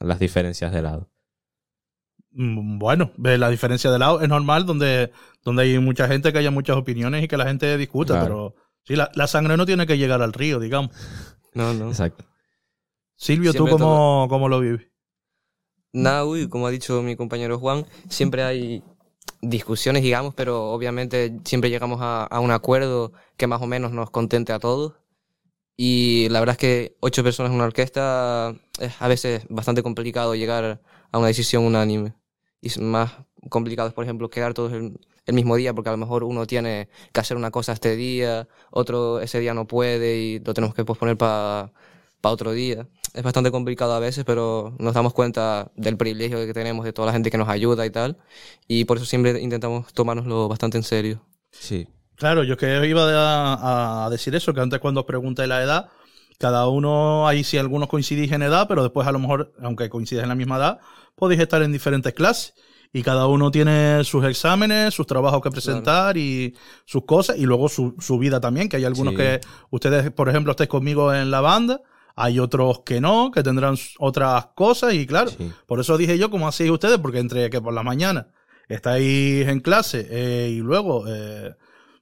las 0.00 0.18
diferencias 0.20 0.72
de 0.72 0.82
lado. 0.82 1.10
Mm, 2.32 2.78
Bueno, 2.78 3.12
ve 3.16 3.38
la 3.38 3.48
diferencia 3.50 3.90
de 3.90 3.98
lado 3.98 4.20
es 4.20 4.28
normal 4.28 4.66
donde, 4.66 5.10
donde 5.44 5.62
hay 5.64 5.78
mucha 5.78 6.06
gente 6.08 6.32
que 6.32 6.38
haya 6.38 6.50
muchas 6.50 6.76
opiniones 6.76 7.24
y 7.24 7.28
que 7.28 7.36
la 7.36 7.46
gente 7.46 7.76
discuta, 7.76 8.16
Claro. 8.16 8.18
pero 8.18 8.54
sí, 8.84 8.96
la, 8.96 9.10
la 9.14 9.26
sangre 9.26 9.56
no 9.56 9.66
tiene 9.66 9.86
que 9.86 9.98
llegar 9.98 10.22
al 10.22 10.32
río, 10.32 10.60
digamos. 10.60 10.94
No, 11.54 11.74
no. 11.74 11.88
Exacto. 11.88 12.24
Silvio, 13.16 13.52
¿tú 13.52 13.68
cómo, 13.68 14.26
cómo 14.28 14.48
lo 14.48 14.60
vives? 14.60 14.90
Nada, 15.92 16.24
uy, 16.24 16.48
como 16.48 16.66
ha 16.66 16.70
dicho 16.70 17.02
mi 17.02 17.16
compañero 17.16 17.58
Juan, 17.58 17.84
siempre 18.08 18.42
hay 18.44 18.82
discusiones, 19.42 20.02
digamos, 20.02 20.34
pero 20.34 20.70
obviamente 20.70 21.38
siempre 21.44 21.68
llegamos 21.68 22.00
a, 22.00 22.24
a 22.24 22.40
un 22.40 22.50
acuerdo 22.50 23.12
que 23.36 23.46
más 23.46 23.60
o 23.60 23.66
menos 23.66 23.92
nos 23.92 24.10
contente 24.10 24.52
a 24.52 24.58
todos. 24.58 24.94
Y 25.76 26.28
la 26.28 26.40
verdad 26.40 26.54
es 26.54 26.58
que 26.58 26.96
ocho 27.00 27.22
personas 27.22 27.50
en 27.50 27.56
una 27.56 27.64
orquesta 27.64 28.54
es 28.78 28.92
a 29.00 29.08
veces 29.08 29.44
bastante 29.48 29.82
complicado 29.82 30.34
llegar 30.34 30.80
a 31.10 31.18
una 31.18 31.28
decisión 31.28 31.64
unánime. 31.64 32.14
Y 32.60 32.68
es 32.68 32.78
más 32.78 33.12
complicado 33.48 33.88
es, 33.88 33.94
por 33.94 34.04
ejemplo, 34.04 34.28
quedar 34.28 34.54
todos 34.54 34.72
el, 34.72 34.98
el 35.30 35.34
mismo 35.34 35.56
día, 35.56 35.72
porque 35.74 35.88
a 35.88 35.92
lo 35.92 35.98
mejor 35.98 36.24
uno 36.24 36.46
tiene 36.46 36.88
que 37.12 37.20
hacer 37.20 37.36
una 37.36 37.50
cosa 37.50 37.72
este 37.72 37.96
día, 37.96 38.48
otro 38.70 39.20
ese 39.20 39.40
día 39.40 39.54
no 39.54 39.66
puede 39.66 40.18
y 40.18 40.38
lo 40.40 40.54
tenemos 40.54 40.74
que 40.74 40.84
posponer 40.84 41.16
para 41.16 41.72
otro 42.22 42.52
día. 42.52 42.86
Es 43.14 43.22
bastante 43.22 43.50
complicado 43.50 43.92
a 43.92 43.98
veces, 43.98 44.24
pero 44.24 44.74
nos 44.78 44.94
damos 44.94 45.14
cuenta 45.14 45.70
del 45.74 45.96
privilegio 45.96 46.38
que 46.46 46.52
tenemos, 46.52 46.84
de 46.84 46.92
toda 46.92 47.06
la 47.06 47.12
gente 47.12 47.30
que 47.30 47.38
nos 47.38 47.48
ayuda 47.48 47.86
y 47.86 47.90
tal. 47.90 48.18
Y 48.68 48.84
por 48.84 48.98
eso 48.98 49.06
siempre 49.06 49.40
intentamos 49.40 49.92
tomárnoslo 49.92 50.48
bastante 50.48 50.76
en 50.76 50.84
serio. 50.84 51.22
Sí. 51.50 51.88
Claro, 52.16 52.44
yo 52.44 52.56
que 52.56 52.86
iba 52.86 53.02
a, 53.02 54.06
a 54.06 54.10
decir 54.10 54.34
eso, 54.34 54.52
que 54.52 54.60
antes 54.60 54.78
cuando 54.78 55.00
os 55.00 55.06
pregunté 55.06 55.46
la 55.46 55.62
edad, 55.62 55.90
cada 56.38 56.68
uno, 56.68 57.26
ahí 57.26 57.44
sí 57.44 57.58
algunos 57.58 57.88
coincidís 57.88 58.32
en 58.32 58.42
edad, 58.42 58.66
pero 58.68 58.82
después 58.82 59.06
a 59.06 59.12
lo 59.12 59.18
mejor, 59.18 59.52
aunque 59.62 59.88
coincidáis 59.88 60.24
en 60.24 60.28
la 60.30 60.34
misma 60.34 60.56
edad, 60.56 60.80
podéis 61.14 61.40
estar 61.40 61.62
en 61.62 61.72
diferentes 61.72 62.14
clases. 62.14 62.54
Y 62.92 63.02
cada 63.02 63.26
uno 63.28 63.50
tiene 63.50 64.02
sus 64.04 64.24
exámenes, 64.24 64.92
sus 64.94 65.06
trabajos 65.06 65.40
que 65.42 65.50
presentar 65.50 66.16
y 66.16 66.54
sus 66.84 67.04
cosas, 67.04 67.36
y 67.38 67.42
luego 67.46 67.68
su, 67.68 67.94
su 68.00 68.18
vida 68.18 68.40
también, 68.40 68.68
que 68.68 68.76
hay 68.76 68.84
algunos 68.84 69.12
Sí. 69.12 69.16
que 69.18 69.40
ustedes, 69.70 70.10
por 70.10 70.28
ejemplo, 70.28 70.50
estáis 70.50 70.68
conmigo 70.68 71.12
en 71.14 71.30
la 71.30 71.40
banda, 71.40 71.80
hay 72.16 72.38
otros 72.40 72.80
que 72.84 73.00
no, 73.00 73.30
que 73.30 73.42
tendrán 73.42 73.76
otras 73.98 74.46
cosas, 74.54 74.94
y 74.94 75.06
claro, 75.06 75.30
Sí. 75.30 75.52
por 75.66 75.78
eso 75.80 75.96
dije 75.96 76.18
yo, 76.18 76.30
¿cómo 76.30 76.48
hacéis 76.48 76.70
ustedes? 76.70 76.98
Porque 76.98 77.20
entre 77.20 77.48
que 77.48 77.60
por 77.60 77.72
la 77.72 77.82
mañana 77.84 78.28
estáis 78.68 79.46
en 79.48 79.60
clase 79.60 80.06
eh, 80.10 80.50
y 80.50 80.58
luego 80.58 81.04
eh, 81.08 81.54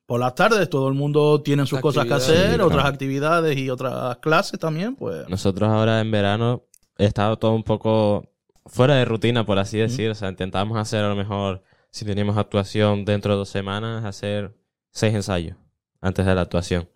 por 0.06 0.20
las 0.20 0.34
tardes 0.34 0.68
todo 0.70 0.88
el 0.88 0.94
mundo 0.94 1.42
tiene 1.42 1.66
sus 1.66 1.80
cosas 1.80 2.06
que 2.06 2.14
hacer, 2.14 2.54
Sí, 2.56 2.60
otras 2.60 2.86
actividades 2.86 3.56
y 3.58 3.68
otras 3.68 4.16
clases 4.18 4.58
también, 4.58 4.96
pues... 4.96 5.28
Nosotros 5.28 5.68
ahora 5.68 6.00
en 6.00 6.10
verano 6.10 6.64
he 6.96 7.04
estado 7.04 7.36
todo 7.38 7.52
un 7.52 7.62
poco 7.62 8.24
fuera 8.68 8.94
de 8.96 9.04
rutina, 9.04 9.44
por 9.44 9.58
así 9.58 9.78
decir. 9.78 10.10
O 10.10 10.14
sea, 10.14 10.28
intentábamos 10.28 10.78
hacer 10.78 11.04
a 11.04 11.08
lo 11.08 11.16
mejor, 11.16 11.62
si 11.90 12.04
teníamos 12.04 12.36
actuación 12.36 13.04
dentro 13.04 13.32
de 13.32 13.38
dos 13.38 13.48
semanas, 13.48 14.04
hacer 14.04 14.54
seis 14.90 15.14
ensayos 15.14 15.56
antes 16.00 16.24
de 16.26 16.34
la 16.34 16.42
actuación. 16.42 16.88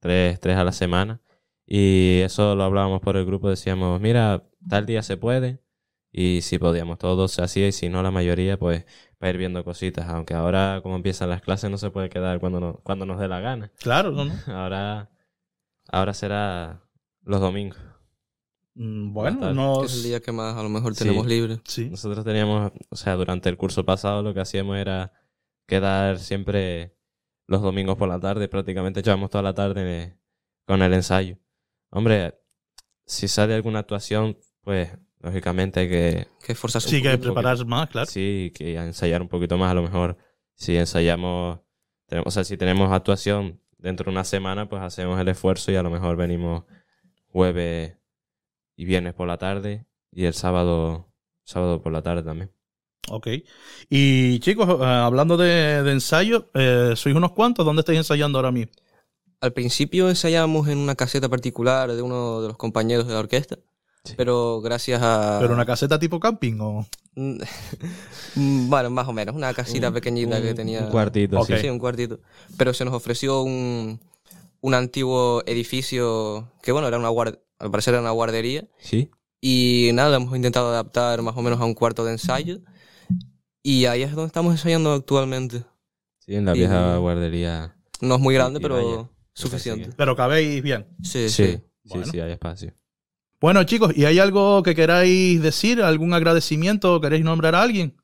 Tres, 0.00 0.40
tres 0.40 0.56
a 0.56 0.64
la 0.64 0.72
semana. 0.72 1.20
Y 1.66 2.20
eso 2.20 2.54
lo 2.56 2.64
hablábamos 2.64 3.00
por 3.00 3.16
el 3.16 3.24
grupo, 3.24 3.48
decíamos, 3.48 4.00
mira, 4.00 4.42
tal 4.68 4.86
día 4.86 5.02
se 5.02 5.16
puede. 5.16 5.60
Y 6.12 6.40
si 6.42 6.58
podíamos, 6.58 6.98
todos 6.98 7.30
se 7.30 7.42
hacía 7.42 7.68
y 7.68 7.72
si 7.72 7.88
no, 7.88 8.02
la 8.02 8.10
mayoría, 8.10 8.58
pues 8.58 8.84
para 9.18 9.30
ir 9.30 9.36
viendo 9.38 9.62
cositas. 9.62 10.08
Aunque 10.08 10.34
ahora, 10.34 10.80
como 10.82 10.96
empiezan 10.96 11.28
las 11.30 11.42
clases, 11.42 11.70
no 11.70 11.78
se 11.78 11.90
puede 11.90 12.08
quedar 12.08 12.40
cuando, 12.40 12.58
no- 12.58 12.80
cuando 12.82 13.06
nos 13.06 13.20
dé 13.20 13.28
la 13.28 13.38
gana. 13.38 13.70
Claro, 13.78 14.10
no? 14.10 14.24
Ahora, 14.48 15.10
ahora 15.92 16.12
será 16.14 16.80
los 17.22 17.40
domingos. 17.40 17.78
Mm, 18.82 19.12
Bueno, 19.12 19.52
no... 19.52 19.84
Es 19.84 19.94
el 19.96 20.02
día 20.04 20.20
que 20.20 20.32
más 20.32 20.56
a 20.56 20.62
lo 20.62 20.70
mejor 20.70 20.94
Sí. 20.94 21.04
tenemos 21.04 21.26
libre. 21.26 21.60
Sí. 21.66 21.90
Nosotros 21.90 22.24
teníamos, 22.24 22.72
o 22.88 22.96
sea, 22.96 23.14
durante 23.16 23.48
el 23.50 23.56
curso 23.58 23.84
pasado 23.84 24.22
lo 24.22 24.32
que 24.32 24.40
hacíamos 24.40 24.78
era 24.78 25.12
quedar 25.66 26.18
siempre 26.18 26.96
los 27.46 27.60
domingos 27.60 27.96
por 27.98 28.08
la 28.08 28.18
tarde, 28.18 28.48
prácticamente 28.48 29.00
echábamos 29.00 29.28
toda 29.30 29.42
la 29.42 29.52
tarde 29.54 30.16
con 30.66 30.80
el 30.82 30.94
ensayo. 30.94 31.36
Hombre, 31.90 32.40
si 33.04 33.28
sale 33.28 33.54
alguna 33.54 33.80
actuación, 33.80 34.38
pues 34.62 34.96
lógicamente 35.20 35.80
hay 35.80 35.88
que, 35.88 36.28
Que 36.46 36.52
esforzarse 36.52 36.88
Sí, 36.88 36.96
un 36.96 37.02
que 37.02 37.18
preparar 37.18 37.62
más, 37.66 37.88
claro. 37.90 38.06
sí, 38.06 38.50
que 38.54 38.76
ensayar 38.76 39.20
un 39.20 39.28
poquito 39.28 39.58
más 39.58 39.72
a 39.72 39.74
lo 39.74 39.82
mejor. 39.82 40.16
Si 40.54 40.76
ensayamos, 40.76 41.58
tenemos, 42.06 42.28
o 42.28 42.30
sea, 42.30 42.44
si 42.44 42.56
tenemos 42.56 42.90
actuación 42.92 43.60
dentro 43.78 44.04
de 44.04 44.10
una 44.12 44.24
semana, 44.24 44.68
pues 44.68 44.80
hacemos 44.82 45.20
el 45.20 45.28
esfuerzo 45.28 45.70
y 45.72 45.76
a 45.76 45.82
lo 45.82 45.90
mejor 45.90 46.16
venimos 46.16 46.64
jueves 47.26 47.96
y 48.80 48.84
viernes 48.86 49.12
por 49.12 49.28
la 49.28 49.36
tarde 49.36 49.84
y 50.10 50.24
el 50.24 50.32
sábado, 50.32 51.06
sábado 51.44 51.82
por 51.82 51.92
la 51.92 52.00
tarde 52.00 52.22
también. 52.22 52.50
Ok. 53.10 53.26
Y 53.90 54.38
chicos, 54.40 54.68
eh, 54.80 54.84
hablando 54.84 55.36
de, 55.36 55.82
de 55.82 55.92
ensayo, 55.92 56.50
eh, 56.54 56.94
¿sois 56.96 57.14
unos 57.14 57.32
cuantos? 57.32 57.66
¿Dónde 57.66 57.80
estáis 57.80 57.98
ensayando 57.98 58.38
ahora 58.38 58.52
mismo? 58.52 58.72
Al 59.42 59.52
principio 59.52 60.08
ensayábamos 60.08 60.68
en 60.68 60.78
una 60.78 60.94
caseta 60.94 61.28
particular 61.28 61.92
de 61.92 62.00
uno 62.00 62.40
de 62.40 62.48
los 62.48 62.56
compañeros 62.56 63.06
de 63.06 63.12
la 63.12 63.20
orquesta, 63.20 63.58
Sí. 64.04 64.14
pero 64.16 64.62
gracias 64.62 65.02
a... 65.02 65.38
¿Pero 65.42 65.52
una 65.52 65.66
caseta 65.66 65.98
tipo 65.98 66.18
camping 66.18 66.58
o...? 66.60 66.86
Mm, 67.16 67.38
bueno, 68.70 68.88
más 68.88 69.06
o 69.08 69.12
menos, 69.12 69.34
una 69.36 69.52
casita 69.52 69.88
Un- 69.88 69.94
pequeñita 69.94 70.36
un- 70.36 70.42
que 70.42 70.54
tenía... 70.54 70.80
Un 70.86 70.90
cuartito, 70.90 71.38
Ok. 71.40 71.48
sí. 71.48 71.58
Sí, 71.60 71.68
un 71.68 71.78
cuartito. 71.78 72.20
Pero 72.56 72.72
se 72.72 72.84
nos 72.86 72.94
ofreció 72.94 73.42
un, 73.42 74.00
un 74.62 74.74
antiguo 74.74 75.42
edificio 75.44 76.48
que, 76.62 76.72
bueno, 76.72 76.88
era 76.88 76.98
una 76.98 77.10
guard- 77.10 77.40
al 77.60 77.70
parecer 77.70 77.94
era 77.94 78.00
una 78.00 78.10
guardería. 78.10 78.66
Sí. 78.78 79.10
Y 79.40 79.90
nada, 79.94 80.16
hemos 80.16 80.34
intentado 80.36 80.68
adaptar 80.68 81.22
más 81.22 81.36
o 81.36 81.42
menos 81.42 81.60
a 81.60 81.64
un 81.64 81.74
cuarto 81.74 82.04
de 82.04 82.12
ensayo. 82.12 82.58
Y 83.62 83.84
ahí 83.86 84.02
es 84.02 84.12
donde 84.12 84.26
estamos 84.26 84.52
ensayando 84.52 84.92
actualmente. 84.92 85.64
Sí, 86.18 86.34
en 86.34 86.44
la 86.46 86.54
Y- 86.54 86.58
vieja 86.60 86.96
guardería. 86.96 87.76
No 88.00 88.14
es 88.16 88.20
muy 88.20 88.34
grande, 88.34 88.58
y 88.58 88.62
pero 88.62 88.74
vaya, 88.76 89.08
suficiente. 89.34 89.90
Pero 89.96 90.16
cabéis 90.16 90.62
bien. 90.62 90.86
Sí, 91.02 91.28
Sí, 91.28 91.44
sí. 91.46 91.52
sí, 91.52 91.62
Bueno. 91.84 92.06
sí, 92.06 92.20
hay 92.20 92.32
espacio. 92.32 92.72
Bueno, 93.40 93.64
chicos, 93.64 93.92
¿y 93.96 94.04
hay 94.04 94.18
algo 94.18 94.62
que 94.62 94.74
queráis 94.74 95.40
decir? 95.42 95.82
¿Algún 95.82 96.12
agradecimiento? 96.14 97.00
¿Queréis 97.00 97.24
nombrar 97.24 97.54
a 97.54 97.62
alguien? 97.62 97.96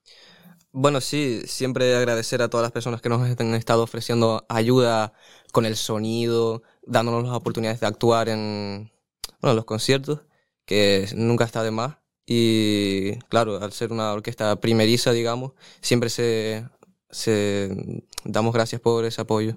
Bueno, 0.73 1.01
sí, 1.01 1.40
siempre 1.47 1.95
agradecer 1.97 2.42
a 2.42 2.49
todas 2.49 2.64
las 2.64 2.73
personas 2.73 3.01
que 3.01 3.09
nos 3.09 3.23
han 3.23 3.55
estado 3.55 3.83
ofreciendo 3.83 4.45
ayuda 4.49 5.12
con 5.53 5.64
el 5.64 5.77
sonido, 5.77 6.62
dándonos 6.87 7.25
las 7.25 7.33
oportunidades 7.35 7.81
de 7.81 7.87
actuar 7.87 8.29
en 8.29 8.90
bueno, 9.47 9.55
los 9.55 9.65
conciertos, 9.65 10.23
que 10.65 11.07
nunca 11.15 11.45
está 11.45 11.63
de 11.63 11.71
más. 11.71 11.99
Y 12.27 13.15
claro, 13.29 13.63
al 13.63 13.71
ser 13.71 13.93
una 13.93 14.13
orquesta 14.13 14.57
primeriza, 14.57 15.13
digamos, 15.13 15.53
siempre 15.81 16.11
se, 16.11 16.67
se 17.11 18.03
damos 18.25 18.53
gracias 18.53 18.81
por 18.81 19.05
ese 19.05 19.21
apoyo. 19.21 19.55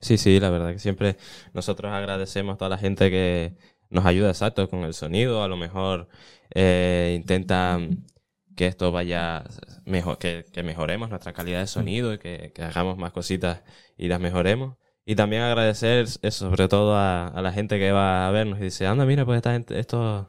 Sí, 0.00 0.16
sí, 0.16 0.40
la 0.40 0.48
verdad 0.48 0.72
que 0.72 0.78
siempre 0.78 1.18
nosotros 1.52 1.92
agradecemos 1.92 2.54
a 2.54 2.56
toda 2.56 2.70
la 2.70 2.78
gente 2.78 3.10
que 3.10 3.54
nos 3.90 4.06
ayuda 4.06 4.30
exacto 4.30 4.66
con 4.70 4.84
el 4.84 4.94
sonido. 4.94 5.42
A 5.42 5.48
lo 5.48 5.58
mejor 5.58 6.08
eh, 6.54 7.14
intentan 7.14 8.06
que 8.56 8.66
esto 8.66 8.92
vaya 8.92 9.44
mejor, 9.84 10.16
que, 10.16 10.46
mejoremos 10.64 11.10
nuestra 11.10 11.34
calidad 11.34 11.60
de 11.60 11.66
sonido 11.66 12.14
y 12.14 12.18
que 12.18 12.54
hagamos 12.62 12.96
más 12.96 13.12
cositas 13.12 13.60
y 13.98 14.08
las 14.08 14.20
mejoremos. 14.20 14.78
Y 15.10 15.16
también 15.16 15.40
agradecer 15.40 16.06
sobre 16.06 16.68
todo 16.68 16.94
a, 16.94 17.28
a 17.28 17.40
la 17.40 17.50
gente 17.50 17.78
que 17.78 17.92
va 17.92 18.28
a 18.28 18.30
vernos 18.30 18.58
y 18.60 18.64
dice, 18.64 18.86
anda, 18.86 19.06
mira, 19.06 19.24
pues 19.24 19.38
esta 19.38 19.52
gente, 19.52 19.78
estos, 19.78 20.26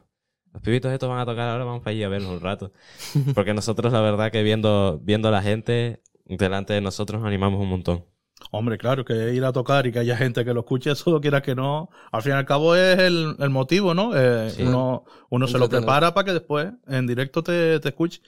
los 0.54 0.62
pibitos 0.62 0.90
estos 0.90 1.06
van 1.06 1.18
a 1.18 1.26
tocar 1.26 1.50
ahora, 1.50 1.64
vamos 1.64 1.82
para 1.82 1.90
allí 1.90 2.02
a 2.02 2.08
vernos 2.08 2.30
un 2.30 2.40
rato. 2.40 2.72
Porque 3.34 3.52
nosotros 3.52 3.92
la 3.92 4.00
verdad 4.00 4.32
que 4.32 4.42
viendo, 4.42 4.98
viendo 5.02 5.28
a 5.28 5.32
la 5.32 5.42
gente 5.42 6.00
delante 6.24 6.72
de 6.72 6.80
nosotros 6.80 7.20
nos 7.20 7.28
animamos 7.28 7.60
un 7.60 7.68
montón. 7.68 8.06
Hombre, 8.52 8.78
claro, 8.78 9.04
que 9.04 9.34
ir 9.34 9.44
a 9.44 9.52
tocar 9.52 9.86
y 9.86 9.92
que 9.92 9.98
haya 9.98 10.16
gente 10.16 10.46
que 10.46 10.54
lo 10.54 10.60
escuche, 10.60 10.90
eso 10.92 11.20
quieras 11.20 11.42
que 11.42 11.54
no. 11.54 11.90
Al 12.10 12.22
fin 12.22 12.32
y 12.32 12.36
al 12.36 12.46
cabo 12.46 12.74
es 12.74 12.98
el, 13.00 13.36
el 13.38 13.50
motivo, 13.50 13.92
¿no? 13.92 14.16
Eh, 14.16 14.48
Sí. 14.48 14.62
Uno, 14.62 15.04
uno 15.28 15.46
se 15.46 15.58
lo 15.58 15.68
prepara 15.68 16.14
para 16.14 16.24
que 16.24 16.32
después 16.32 16.72
en 16.86 17.06
directo 17.06 17.42
te, 17.42 17.80
te 17.80 17.90
escuche. 17.90 18.22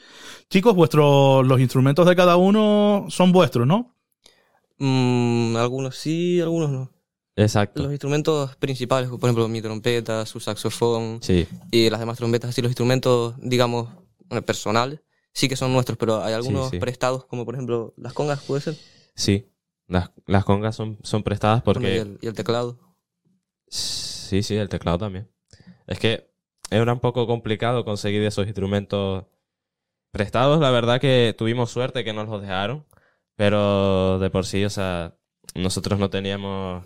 Chicos, 0.50 0.74
vuestros, 0.74 1.46
los 1.46 1.58
instrumentos 1.60 2.06
de 2.06 2.14
cada 2.14 2.36
uno 2.36 3.06
son 3.08 3.32
vuestros, 3.32 3.66
¿no? 3.66 3.96
Mm, 4.78 5.56
algunos 5.56 5.96
sí, 5.96 6.40
algunos 6.40 6.70
no. 6.70 6.92
Exacto. 7.36 7.82
Los 7.82 7.92
instrumentos 7.92 8.56
principales, 8.56 9.08
por 9.08 9.20
ejemplo, 9.24 9.48
mi 9.48 9.62
trompeta, 9.62 10.26
su 10.26 10.38
saxofón, 10.38 11.20
Sí, 11.22 11.46
y 11.70 11.88
las 11.88 12.00
demás 12.00 12.18
trompetas, 12.18 12.50
así 12.50 12.60
los 12.60 12.70
instrumentos, 12.70 13.34
digamos, 13.38 13.88
personales, 14.44 15.00
sí 15.32 15.48
que 15.48 15.56
son 15.56 15.72
nuestros, 15.72 15.96
pero 15.96 16.22
hay 16.22 16.34
algunos 16.34 16.70
sí. 16.70 16.78
prestados, 16.78 17.24
como 17.24 17.44
por 17.44 17.54
ejemplo 17.54 17.94
las 17.96 18.12
congas, 18.12 18.42
puede 18.42 18.60
ser, 18.60 18.76
sí. 19.14 19.48
Las, 19.88 20.10
las 20.26 20.44
congas 20.44 20.76
son, 20.76 20.98
son 21.02 21.22
prestadas 21.22 21.60
y, 21.60 21.64
porque... 21.64 21.98
el, 21.98 22.18
y 22.22 22.26
el 22.26 22.34
teclado. 22.34 22.78
Sí, 23.68 24.42
sí, 24.42 24.56
el 24.56 24.68
teclado 24.68 24.98
también. 24.98 25.28
Es 25.86 25.98
que 25.98 26.30
era 26.70 26.92
un 26.92 27.00
poco 27.00 27.26
complicado 27.26 27.84
conseguir 27.84 28.22
esos 28.22 28.46
instrumentos 28.46 29.26
prestados. 30.10 30.60
La 30.60 30.70
verdad 30.70 31.00
que 31.00 31.34
tuvimos 31.36 31.70
suerte 31.70 32.04
que 32.04 32.12
nos 32.12 32.28
los 32.28 32.40
dejaron, 32.40 32.86
pero 33.36 34.18
de 34.18 34.30
por 34.30 34.46
sí, 34.46 34.64
o 34.64 34.70
sea, 34.70 35.14
nosotros 35.54 35.98
no 35.98 36.10
teníamos... 36.10 36.84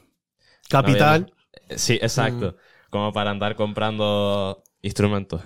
Capital. 0.69 1.33
Sí, 1.77 1.95
exacto. 1.95 2.57
Como 2.91 3.13
para 3.13 3.31
andar 3.31 3.57
comprando 3.57 4.63
instrumentos. 4.83 5.43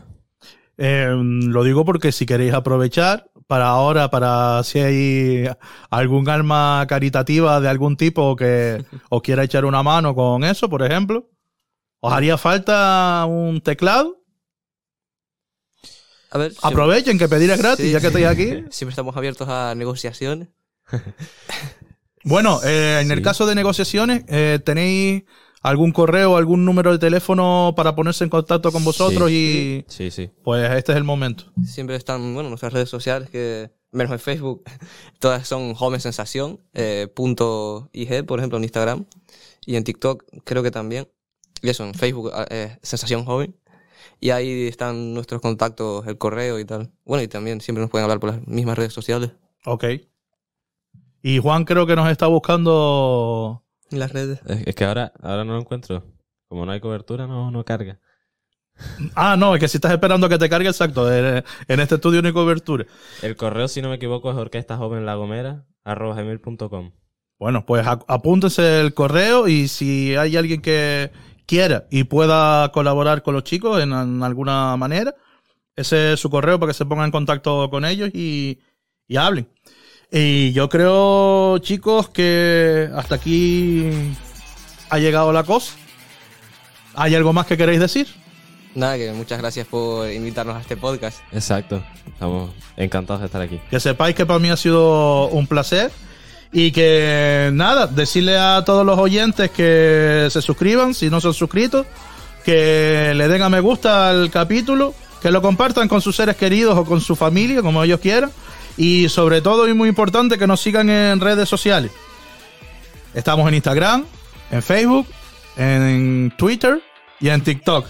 Eh, 0.79 1.09
lo 1.15 1.63
digo 1.63 1.85
porque 1.85 2.11
si 2.13 2.25
queréis 2.25 2.55
aprovechar 2.55 3.31
para 3.47 3.67
ahora, 3.69 4.09
para 4.11 4.63
si 4.63 4.79
hay 4.79 5.45
algún 5.91 6.29
alma 6.29 6.87
caritativa 6.89 7.61
de 7.61 7.69
algún 7.69 7.97
tipo 7.97 8.35
que 8.37 8.83
os 9.11 9.21
quiera 9.23 9.43
echar 9.45 9.65
una 9.67 9.83
mano 9.83 10.15
con 10.15 10.45
eso, 10.45 10.71
por 10.71 10.83
ejemplo, 10.83 11.29
os 12.01 12.13
haría 12.13 12.39
falta 12.39 13.25
un 13.29 13.61
teclado. 13.61 14.23
A 16.31 16.39
ver, 16.39 16.53
siempre- 16.53 16.69
Aprovechen 16.71 17.19
que 17.19 17.29
pedir 17.29 17.51
es 17.51 17.59
gratis, 17.59 17.87
Sí. 17.87 17.93
ya 17.93 18.01
que 18.01 18.07
estáis 18.07 18.27
aquí. 18.27 18.65
siempre 18.71 18.91
estamos 18.93 19.17
abiertos 19.17 19.49
a 19.49 19.75
negociaciones. 19.75 20.49
Bueno, 22.25 22.61
eh, 22.65 23.01
en 23.01 23.11
el 23.11 23.19
Sí. 23.19 23.25
caso 23.25 23.47
de 23.47 23.55
negociaciones, 23.55 24.25
eh, 24.29 24.59
¿tenéis 24.63 25.25
algún 25.63 25.91
correo, 25.91 26.37
algún 26.37 26.67
número 26.67 26.93
de 26.93 26.99
teléfono 26.99 27.73
para 27.77 27.95
ponerse 27.95 28.25
en 28.25 28.31
contacto 28.31 28.71
con 28.73 28.85
vosotros 28.85 29.31
y 29.31 29.85
Sí, 29.89 30.11
sí. 30.11 30.31
pues 30.45 30.71
este 30.77 30.93
es 30.93 30.99
el 30.99 31.05
momento? 31.05 31.45
Siempre 31.65 31.97
están, 31.97 32.35
bueno, 32.35 32.51
nuestras 32.51 32.75
redes 32.75 32.91
sociales, 32.91 33.31
que 33.31 33.71
menos 33.91 34.13
en 34.13 34.19
Facebook, 34.19 34.63
todas 35.19 35.49
son 35.49 35.75
Home 35.79 35.99
Sensación, 35.99 36.61
eh, 36.75 37.09
punto 37.15 37.89
IG, 37.95 38.27
por 38.27 38.39
ejemplo, 38.39 38.59
en 38.59 38.65
Instagram, 38.65 39.07
y 39.65 39.77
en 39.77 39.85
TikTok 39.85 40.23
creo 40.45 40.63
que 40.63 40.71
también. 40.71 41.09
Y 41.63 41.71
eso, 41.71 41.85
en 41.85 41.95
Facebook, 41.95 42.31
eh, 42.51 42.77
Sensación 42.83 43.25
Joven. 43.25 43.55
Y 44.21 44.31
ahí 44.31 44.67
están 44.69 45.15
nuestros 45.15 45.41
contactos, 45.41 46.07
el 46.07 46.19
correo 46.19 46.59
y 46.59 46.67
tal. 46.67 46.91
Bueno, 47.07 47.23
y 47.23 47.29
también 47.29 47.63
siempre 47.63 47.81
nos 47.81 47.91
pueden 47.91 48.05
hablar 48.05 48.21
por 48.21 48.31
las 48.31 48.47
mismas 48.47 48.77
redes 48.77 48.93
sociales. 48.93 49.31
Ok. 49.65 49.85
Y 51.23 51.39
Juan 51.39 51.65
creo 51.65 51.87
que 51.87 51.97
nos 51.97 52.09
está 52.11 52.27
buscando... 52.27 53.63
En 53.91 53.99
las 53.99 54.13
redes. 54.13 54.41
Es, 54.47 54.67
es 54.67 54.75
que 54.75 54.85
ahora, 54.85 55.13
ahora 55.23 55.45
no 55.45 55.55
lo 55.55 55.61
encuentro. 55.61 56.05
Como 56.49 56.65
no 56.67 56.73
hay 56.73 56.81
cobertura, 56.81 57.27
no, 57.27 57.51
no 57.51 57.65
carga. 57.65 57.99
Ah, 59.15 59.37
no, 59.39 59.55
es 59.55 59.61
que 59.61 59.69
si 59.69 59.77
estás 59.77 59.93
esperando 59.93 60.27
a 60.27 60.31
que 60.31 60.39
te 60.39 60.49
cargue, 60.49 60.69
exacto. 60.69 61.13
En, 61.13 61.45
en 61.69 61.81
este 61.81 61.97
estudio 61.97 62.23
no 62.23 62.29
hay 62.29 62.35
cobertura. 62.35 62.87
El 63.23 63.37
correo, 63.37 63.69
si 63.69 63.83
no 63.83 63.89
me 63.91 63.97
equivoco, 63.97 64.31
es 64.31 64.37
orquesta 64.37 64.77
joven 64.77 65.05
lagomera 65.05 65.67
arroba 65.85 66.15
gmail.com. 66.15 66.93
Bueno, 67.39 67.67
pues 67.67 67.87
a- 67.87 68.01
apúntense 68.09 68.81
el 68.81 68.95
correo 68.95 69.49
y 69.49 69.69
si 69.69 70.15
hay 70.17 70.37
alguien 70.37 70.63
que 70.63 71.11
quiera 71.47 71.87
y 71.91 72.05
pueda 72.05 72.71
colaborar 72.73 73.23
con 73.23 73.35
los 73.35 73.45
chicos 73.45 73.83
en, 73.83 73.93
en 73.93 74.23
alguna 74.23 74.77
manera, 74.77 75.15
ese 75.77 76.15
es 76.15 76.21
su 76.21 76.31
correo 76.31 76.59
para 76.61 76.71
que 76.71 76.75
se 76.79 76.87
pongan 76.87 77.07
en 77.07 77.13
contacto 77.13 77.69
con 77.71 77.85
ellos 77.85 78.11
y, 78.15 78.61
y 79.09 79.17
hablen. 79.17 79.49
Y 80.13 80.53
yo 80.53 80.69
creo, 80.69 81.59
chicos, 81.59 82.09
que 82.09 82.91
hasta 82.97 83.15
aquí 83.15 83.89
ha 84.89 84.99
llegado 84.99 85.33
la 85.33 85.45
cosa. 85.45 85.75
¿Hay 86.95 87.15
algo 87.15 87.33
más 87.33 87.47
que 87.47 87.57
queréis 87.57 87.79
decir? 87.79 88.09
Nada, 88.75 88.97
que 88.97 89.13
muchas 89.13 89.39
gracias 89.39 89.67
por 89.69 90.11
invitarnos 90.11 90.57
a 90.57 90.61
este 90.61 90.77
podcast. 90.77 91.21
Exacto. 91.33 91.83
Estamos 92.07 92.51
encantados 92.77 93.21
de 93.21 93.27
estar 93.27 93.41
aquí. 93.41 93.61
Que 93.71 93.79
sepáis 93.79 94.17
que 94.17 94.27
para 94.27 94.41
mí 94.41 94.51
ha 94.51 94.57
sido 94.57 95.29
un 95.29 95.47
placer. 95.47 95.93
Y 96.53 96.73
que 96.73 97.51
nada, 97.53 97.87
decirle 97.87 98.37
a 98.37 98.65
todos 98.67 98.85
los 98.85 98.99
oyentes 98.99 99.51
que 99.53 100.27
se 100.31 100.43
suscriban, 100.43 100.95
si 100.95 101.09
no 101.09 101.21
se 101.21 101.29
han 101.29 101.35
suscrito, 101.35 101.87
que 102.45 103.13
le 103.15 103.29
den 103.29 103.43
a 103.43 103.49
me 103.49 103.61
gusta 103.61 104.11
al 104.11 104.31
capítulo, 104.33 104.93
que 105.23 105.31
lo 105.31 105.41
compartan 105.41 105.87
con 105.87 106.01
sus 106.01 106.17
seres 106.17 106.35
queridos 106.35 106.77
o 106.77 106.85
con 106.85 107.01
su 107.01 107.15
familia, 107.15 107.63
como 107.63 107.85
ellos 107.85 108.01
quieran. 108.01 108.33
Y 108.77 109.09
sobre 109.09 109.41
todo, 109.41 109.69
y 109.69 109.75
muy 109.75 109.89
importante, 109.89 110.39
que 110.39 110.47
nos 110.47 110.61
sigan 110.61 110.89
en 110.91 111.21
redes 111.21 111.49
sociales. 111.49 111.91
Estamos 113.15 113.47
en 113.49 113.55
Instagram, 113.55 114.05
en 114.51 114.63
Facebook, 114.63 115.07
en 115.57 116.33
Twitter 116.37 116.81
y 117.21 117.29
en 117.29 117.43
TikTok. 117.43 117.87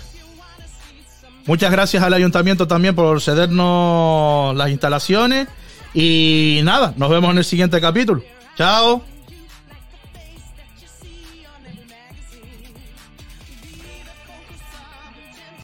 Muchas 1.47 1.71
gracias 1.71 2.03
al 2.03 2.15
ayuntamiento 2.15 2.67
también 2.67 2.95
por 2.95 3.21
cedernos 3.21 4.55
las 4.57 4.71
instalaciones. 4.71 5.49
Y 5.95 6.61
nada, 6.63 6.95
nos 6.97 7.11
vemos 7.11 7.31
en 7.33 7.39
el 7.39 7.45
siguiente 7.45 7.81
capítulo. 7.81 8.23
Chao. 8.57 9.10